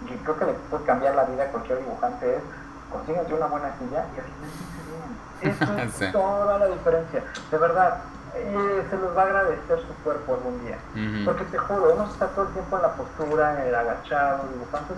[0.09, 2.43] y creo que le puede cambiar la vida a cualquier dibujante es
[2.91, 4.31] consíganse una buena silla y así
[5.41, 5.53] bien.
[5.53, 7.23] Eso es toda la diferencia.
[7.51, 7.99] De verdad,
[8.35, 10.77] eh, se los va a agradecer su cuerpo algún día.
[11.25, 14.93] Porque te juro, uno está todo el tiempo en la postura, en el agachado, dibujando.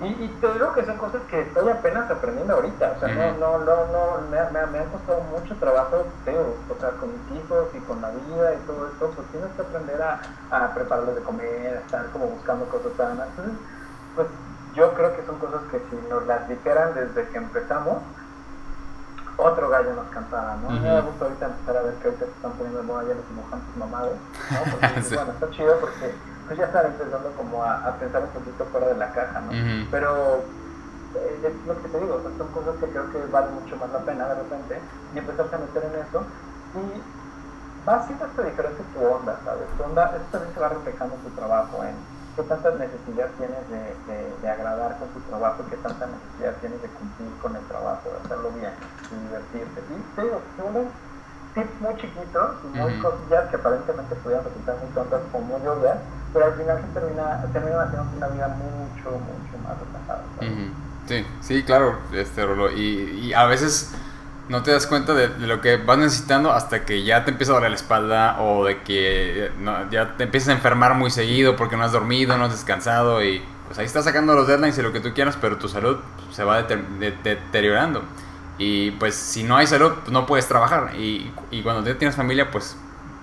[0.00, 2.94] Y, y, te digo que son cosas que estoy apenas aprendiendo ahorita.
[2.96, 6.80] O sea, no, no, no, no, me, me, me, ha costado mucho trabajo, teo, o
[6.80, 10.02] sea, con mis hijos y con la vida y todo esto, pues tienes que aprender
[10.02, 10.20] a,
[10.50, 13.28] a prepararles de comer, a estar como buscando cosas sanas.
[13.36, 13.54] Entonces,
[14.16, 14.26] pues
[14.74, 17.98] yo creo que son cosas que si nos las dijeran desde que empezamos,
[19.36, 20.70] otro gallo nos cantara, ¿no?
[20.70, 23.28] Me gusta ahorita empezar a ver que ahorita se están poniendo de moda ya los
[23.28, 24.16] dibujantes mamados,
[24.50, 24.58] ¿no?
[24.72, 26.14] Porque, bueno, está chido porque
[26.46, 29.50] pues ya están empezando como a, a, pensar un poquito fuera de la caja, ¿no?
[29.90, 30.42] Pero
[31.14, 34.00] eh, es lo que te digo, son cosas que creo que valen mucho más la
[34.00, 34.80] pena de repente
[35.14, 36.24] y empezarte a meter en eso
[36.74, 37.02] y
[37.88, 39.66] va haciendo esta diferente tu onda, ¿sabes?
[39.76, 41.94] Tu onda, esto también se va reflejando en tu trabajo, en
[42.36, 46.80] qué tanta necesidad tienes de, de, de, agradar con tu trabajo, qué tanta necesidad tienes
[46.80, 49.80] de cumplir con el trabajo, de hacerlo bien, de divertirte.
[49.92, 50.88] Y te digo, vuelven
[51.54, 55.98] tips muy chiquitos y muy cosillas que aparentemente pudieran resultar muy tontas o muy obvias,
[56.32, 60.24] pero al final se termina, termina haciendo una vida mucho, mucho más relajada.
[61.06, 62.70] Sí, sí, claro, este Rolo.
[62.70, 63.92] Y, y a veces
[64.48, 67.56] no te das cuenta de, lo que vas necesitando hasta que ya te empieza a
[67.56, 69.50] doler la espalda o de que
[69.90, 73.42] ya te empiezas a enfermar muy seguido porque no has dormido, no has descansado y
[73.66, 75.98] pues ahí estás sacando los deadlines y lo que tú quieras, pero tu salud
[76.30, 78.02] se va deteriorando.
[78.58, 80.94] Y pues si no hay salud, pues no puedes trabajar.
[80.96, 82.76] Y, y cuando tienes familia, pues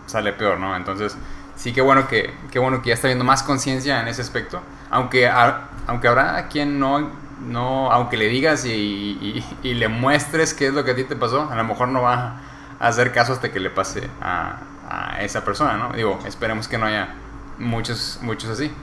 [0.07, 0.75] sale peor, ¿no?
[0.75, 1.15] Entonces,
[1.59, 4.61] sí que bueno que, qué bueno que ya está viendo más conciencia en ese aspecto.
[4.89, 10.73] Aunque, aunque habrá quien no no, aunque le digas y, y, le muestres qué es
[10.73, 12.41] lo que a ti te pasó, a lo mejor no va
[12.79, 14.57] a hacer caso hasta que le pase a,
[14.89, 15.93] a esa persona, ¿no?
[15.93, 17.15] Digo, esperemos que no haya
[17.57, 18.73] muchos, muchos así.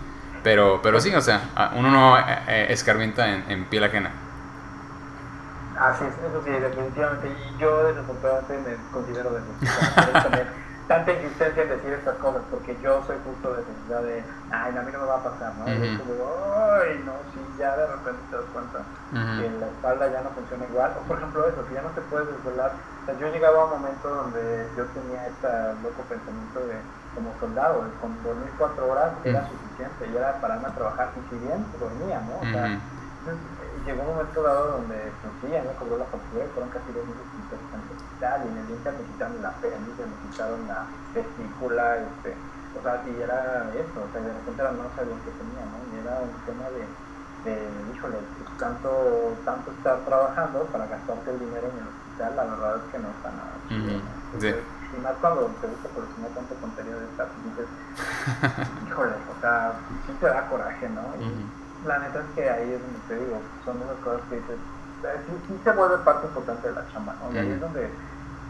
[0.43, 4.11] Pero, pero sí, o sea, uno no eh, eh, escarmienta en, en piel ajena.
[5.79, 7.29] Así es, eso sí, definitivamente.
[7.29, 9.41] Y yo me considero de
[10.89, 14.82] tanta insistencia en decir estas cosas, porque yo soy justo de necesidad de, ay, a
[14.82, 15.66] mí no me va a pasar, ¿no?
[15.66, 15.99] Y
[16.87, 18.78] ay, no, si ya de repente te das cuenta
[19.11, 22.01] que la espalda ya no funciona igual, o por ejemplo eso, que ya no te
[22.03, 22.70] puedes desvelar.
[23.03, 25.49] O sea, yo llegaba a un momento donde yo tenía este
[25.82, 26.78] loco pensamiento de,
[27.14, 31.37] como soldado, con dormir cuatro horas era suficiente, y era pararme a trabajar, y si
[31.43, 32.39] bien dormía, ¿no?
[32.39, 32.78] O sea,
[33.87, 37.07] llegó un momento dado donde, pues sí, me cobró la factura y fueron casi dos
[37.07, 40.80] meses sin hospital y en el día me quitaron la apéndice, me quitaron la
[41.14, 42.34] testícula, este,
[42.74, 45.78] o sea, y era eso, o sea, de repente no sabía qué tenía, ¿no?
[45.87, 46.82] Y era un tema de,
[47.47, 47.55] de
[47.95, 48.91] híjole, pues, tanto,
[49.47, 53.09] tanto estar trabajando para gastarte el dinero en el hospital, la verdad es que no
[53.14, 53.55] está nada
[54.91, 57.68] Y más cuando te gusta coleccionar tanto contenido de estas, dices,
[58.87, 61.07] híjole, o sea, sí te da coraje, ¿no?
[61.95, 64.57] Es que ahí es donde te digo, son esas cosas que dices,
[65.05, 67.34] eh, sí, sí se vuelve parte importante de la chamba, ¿no?
[67.34, 67.89] Y ahí es donde,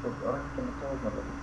[0.02, 1.36] pues ahora sí que no todos nos lo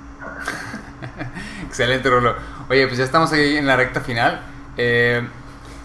[1.67, 2.35] Excelente, Rolo.
[2.69, 4.41] Oye, pues ya estamos ahí en la recta final.
[4.77, 5.27] Eh,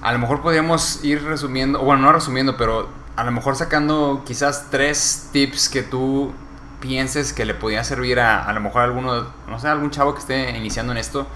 [0.01, 4.69] a lo mejor podríamos ir resumiendo, bueno, no resumiendo, pero a lo mejor sacando quizás
[4.71, 6.33] tres tips que tú
[6.81, 10.15] pienses que le podía servir a a lo mejor a alguno, no sé, algún chavo
[10.15, 11.27] que esté iniciando en esto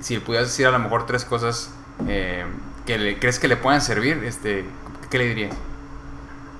[0.00, 1.70] si pudieras decir a lo mejor tres cosas
[2.06, 2.44] eh,
[2.88, 4.64] que le, crees que le puedan servir, este,
[5.10, 5.54] ¿qué le dirías?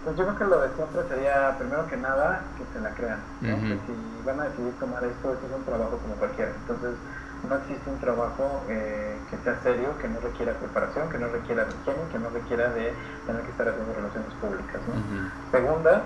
[0.05, 3.17] Pues yo creo que lo de siempre sería, primero que nada, que se la crean.
[3.41, 6.53] si van a decidir tomar esto, esto es un trabajo como cualquiera.
[6.53, 7.01] Entonces,
[7.49, 11.65] no existe un trabajo eh, que sea serio, que no requiera preparación, que no requiera
[11.65, 12.93] de higiene, que no requiera de
[13.25, 14.81] tener que estar haciendo relaciones públicas.
[15.51, 16.03] Segunda,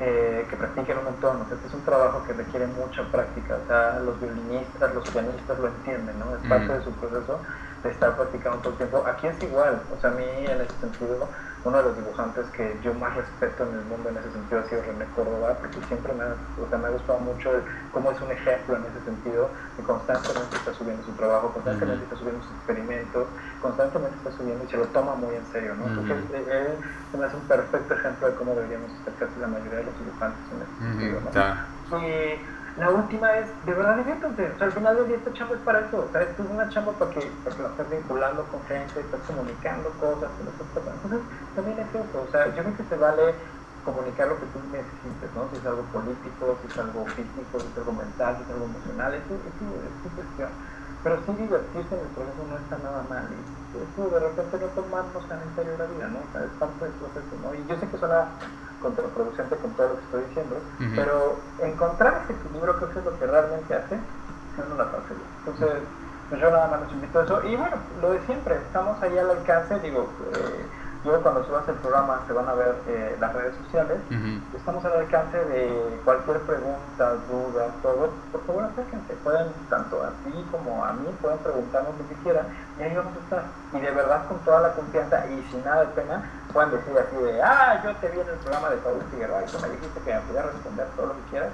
[0.00, 1.42] eh, que practiquen un montón.
[1.42, 3.58] este es un trabajo que requiere mucha práctica.
[3.62, 6.36] O sea, los violinistas, los pianistas lo entienden, ¿no?
[6.36, 7.38] Es parte de su proceso
[7.82, 9.04] de estar practicando todo el tiempo.
[9.06, 9.80] Aquí es igual.
[9.96, 11.28] O sea, a mí en ese sentido
[11.64, 14.68] uno de los dibujantes que yo más respeto en el mundo en ese sentido ha
[14.68, 17.50] sido René Córdoba, porque siempre me ha, o sea, me ha gustado mucho
[17.92, 22.16] cómo es un ejemplo en ese sentido, que constantemente está subiendo su trabajo, constantemente está
[22.16, 23.28] subiendo sus experimentos,
[23.60, 25.86] constantemente está subiendo y se lo toma muy en serio, ¿no?
[25.86, 26.78] Entonces, él
[27.10, 29.98] se me hace un perfecto ejemplo de cómo deberíamos estar casi la mayoría de los
[29.98, 31.30] dibujantes en ese sentido, ¿no?
[32.02, 32.40] Y
[32.76, 34.50] la última es, de verdad diviértanse.
[34.50, 36.06] O sea, al final del día esta chamba es para eso.
[36.08, 39.20] O sea, es una chamba para que, para que la estés vinculando con gente, estás
[39.26, 41.20] comunicando cosas, Entonces,
[41.54, 42.22] también es eso.
[42.22, 43.34] O sea, yo creo que se vale
[43.84, 45.50] comunicar lo que tú necesites, ¿no?
[45.50, 48.64] Si es algo político, si es algo físico, si es algo mental, si es algo
[48.64, 50.48] emocional, eso, eso es tu cuestión.
[51.02, 53.28] Pero sí divertirse en el proceso no está nada mal.
[53.34, 56.20] Y eso de repente no tomarnos tan en serio la vida, ¿no?
[56.20, 57.54] O sea, es parte del proceso, ¿no?
[57.54, 58.38] Y yo sé que suena
[58.82, 60.56] contraproducente con todo lo que estoy diciendo,
[60.96, 63.96] pero encontrar ese equilibrio creo que es lo que realmente hace
[64.54, 65.14] que uno la pase
[65.46, 65.82] Entonces,
[66.28, 67.42] pues yo nada más los invito a eso.
[67.46, 70.66] Y bueno, lo de siempre, estamos ahí al alcance, digo, eh,
[71.04, 73.98] yo cuando subas el programa se van a ver eh, las redes sociales.
[74.54, 78.10] Estamos al alcance de cualquier pregunta, duda, todo.
[78.30, 79.14] Por favor, acérquense.
[79.24, 82.46] Pueden, tanto a ti como a mí, pueden preguntarnos lo que quieran
[82.78, 83.42] y ahí vamos a estar.
[83.72, 86.22] Y de verdad, con toda la confianza y sin nada de pena,
[86.52, 89.46] pueden decir así de, ah, yo te vi en el programa de Paul Figueroa y
[89.46, 91.50] tú me dijiste que me podía responder todo lo que quieras.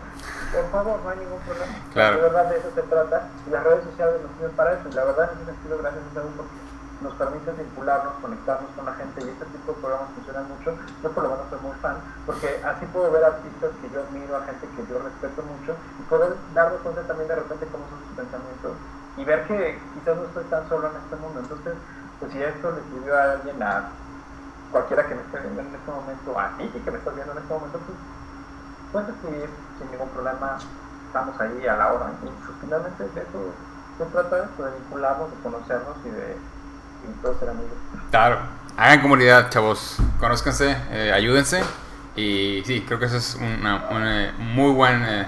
[0.53, 1.73] Por favor, no hay ningún problema.
[2.17, 3.29] De verdad, de eso se trata.
[3.47, 4.89] Y las redes sociales nos sirven para eso.
[4.89, 6.68] Y la verdad, en ese sentido, gracias a Saúl, porque
[7.01, 10.75] nos permite vincularnos, conectarnos con la gente y este tipo de programas funcionan mucho.
[11.03, 11.97] Yo por lo menos soy muy fan,
[12.27, 16.03] porque así puedo ver artistas que yo admiro, a gente que yo respeto mucho y
[16.11, 18.73] poder darme cuenta también de repente cómo son sus pensamientos
[19.17, 21.41] y ver que quizás no estoy tan solo en este mundo.
[21.41, 21.75] Entonces,
[22.19, 23.91] pues si esto le sirvió a alguien, a
[24.71, 27.39] cualquiera que me esté viendo en este momento, a ti que me estás viendo en
[27.39, 27.99] este momento, pues
[28.93, 30.59] puedes escribir sin ningún problema.
[31.07, 32.11] Estamos ahí a la hora.
[32.23, 33.41] Y pues, finalmente de eso
[33.99, 36.37] se trata de vincularnos, de conocernos y de
[38.11, 38.39] Claro,
[38.77, 39.97] hagan comunidad, chavos.
[40.19, 41.63] Conózcanse, eh, ayúdense.
[42.17, 45.27] Y sí, creo que eso es una, muy buen eh,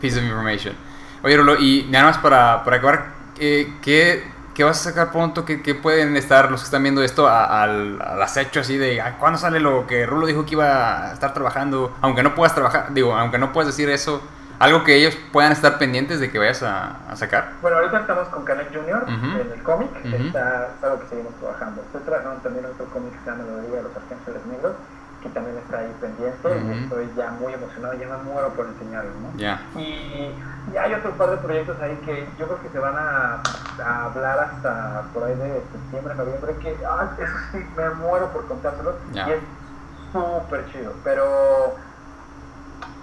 [0.00, 0.74] piece of information.
[1.22, 3.06] Oye, Rulo, y nada más para, para acabar,
[3.40, 5.44] eh, ¿qué, ¿qué, vas a sacar pronto?
[5.44, 9.38] ¿Qué, ¿Qué, pueden estar los que están viendo esto al, al acecho así de cuándo
[9.38, 11.96] sale lo que Rulo dijo que iba a estar trabajando?
[12.02, 14.22] Aunque no puedas trabajar, digo, aunque no puedas decir eso,
[14.58, 17.52] algo que ellos puedan estar pendientes de que vayas a, sacar.
[17.62, 19.04] Bueno, ahorita estamos con Canek Jr.
[19.08, 21.82] en el cómic, está, es algo que seguimos trabajando.
[21.82, 24.72] Estoy trabajando también otro cómic que se llama Melodía de los Arcángeles Negros,
[25.22, 29.10] que también está ahí pendiente y estoy ya muy emocionado, ya me muero por enseñarlo,
[29.18, 29.80] ¿no?
[29.80, 33.42] Y, y, hay otro par de proyectos ahí que yo creo que se van a,
[34.04, 38.94] hablar hasta por ahí de septiembre, noviembre, que ah, eso sí, me muero por contárselos
[39.12, 39.40] y es
[40.12, 41.76] súper chido, pero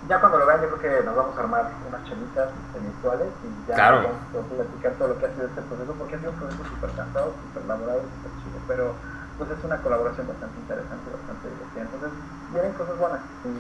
[0.08, 3.70] ya cuando lo vean yo creo que nos vamos a armar unas chemitas virtuales y
[3.70, 6.38] ya vamos a platicar todo lo que ha sido este proceso, porque ha sido un
[6.38, 8.94] proceso súper cansado, súper elaborado y súper chido, pero
[9.38, 11.82] pues es una colaboración bastante interesante, bastante divertida.
[11.82, 12.12] Entonces
[12.54, 13.54] vienen cosas buenas y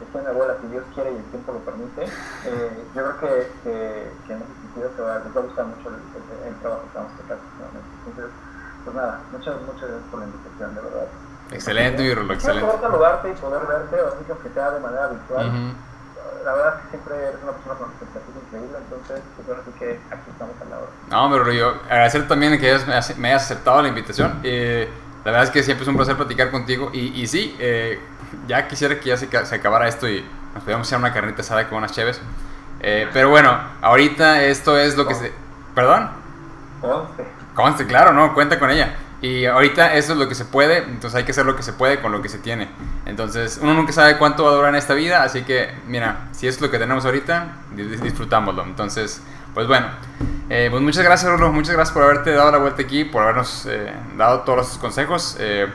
[0.00, 3.52] después mi abuela, si Dios quiere y el tiempo lo permite, eh, yo creo que,
[3.62, 7.12] que, en ese sentido se va, les va a gustar mucho el, trabajo que vamos
[7.12, 7.38] a sacar.
[8.06, 8.32] Entonces,
[8.84, 11.08] pues nada, muchas, muchas gracias por la invitación, de verdad.
[11.52, 12.66] Excelente, mi Rulo, excelente.
[12.66, 15.74] Poder saludarte y poder verte, así que sea de manera virtual.
[16.44, 20.00] La verdad es que siempre eres una persona con expectativa increíble, entonces yo creo que
[20.10, 20.90] aquí estamos a la hora.
[21.08, 22.78] No, pero yo agradecer también que
[23.16, 24.40] me hayas aceptado la invitación.
[24.42, 24.88] Eh,
[25.24, 26.90] la verdad es que siempre es un placer platicar contigo.
[26.92, 28.00] Y, y sí, eh,
[28.48, 30.24] ya quisiera que ya se, se, acabara esto y
[30.54, 32.20] nos pudiéramos hacer una carnita asada con unas cheves.
[32.80, 35.32] Eh, pero bueno, ahorita esto es lo que se...
[35.76, 36.10] ¿Perdón?
[36.80, 37.24] Conste.
[37.54, 38.96] Conste, claro, no, cuenta con ella.
[39.22, 41.72] Y ahorita eso es lo que se puede, entonces hay que hacer lo que se
[41.72, 42.68] puede con lo que se tiene.
[43.06, 46.48] Entonces uno nunca sabe cuánto va a durar en esta vida, así que mira, si
[46.48, 47.54] es lo que tenemos ahorita,
[48.02, 48.64] disfrutámoslo.
[48.64, 49.22] Entonces,
[49.54, 49.86] pues bueno,
[50.50, 53.64] eh, pues muchas gracias Rulo, muchas gracias por haberte dado la vuelta aquí, por habernos
[53.66, 55.36] eh, dado todos los consejos.
[55.38, 55.68] Eh,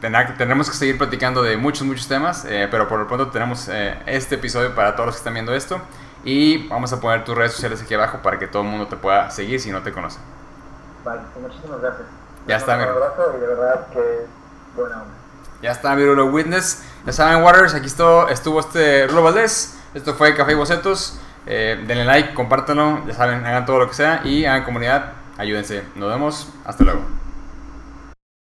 [0.00, 3.68] tendremos que seguir platicando de muchos, muchos temas, pero por lo pronto tenemos
[4.06, 5.80] este episodio para todos los que están viendo esto.
[6.22, 8.96] Y vamos a poner tus redes sociales aquí abajo para que todo el mundo te
[8.96, 10.20] pueda seguir si no te conoce.
[11.04, 12.17] Vale, pues muchísimas gracias.
[12.48, 14.26] Ya está, Un abrazo y de verdad que
[14.74, 15.04] buena
[15.60, 16.82] Ya está, mi Rulo Witness.
[17.04, 19.78] Ya saben, Waters, aquí estuvo, estuvo este Rulo Valdés.
[19.92, 21.20] Esto fue Café y Bocetos.
[21.46, 25.82] Eh, denle like, compártanlo, ya saben, hagan todo lo que sea y hagan comunidad, ayúdense.
[25.94, 27.17] Nos vemos, hasta luego.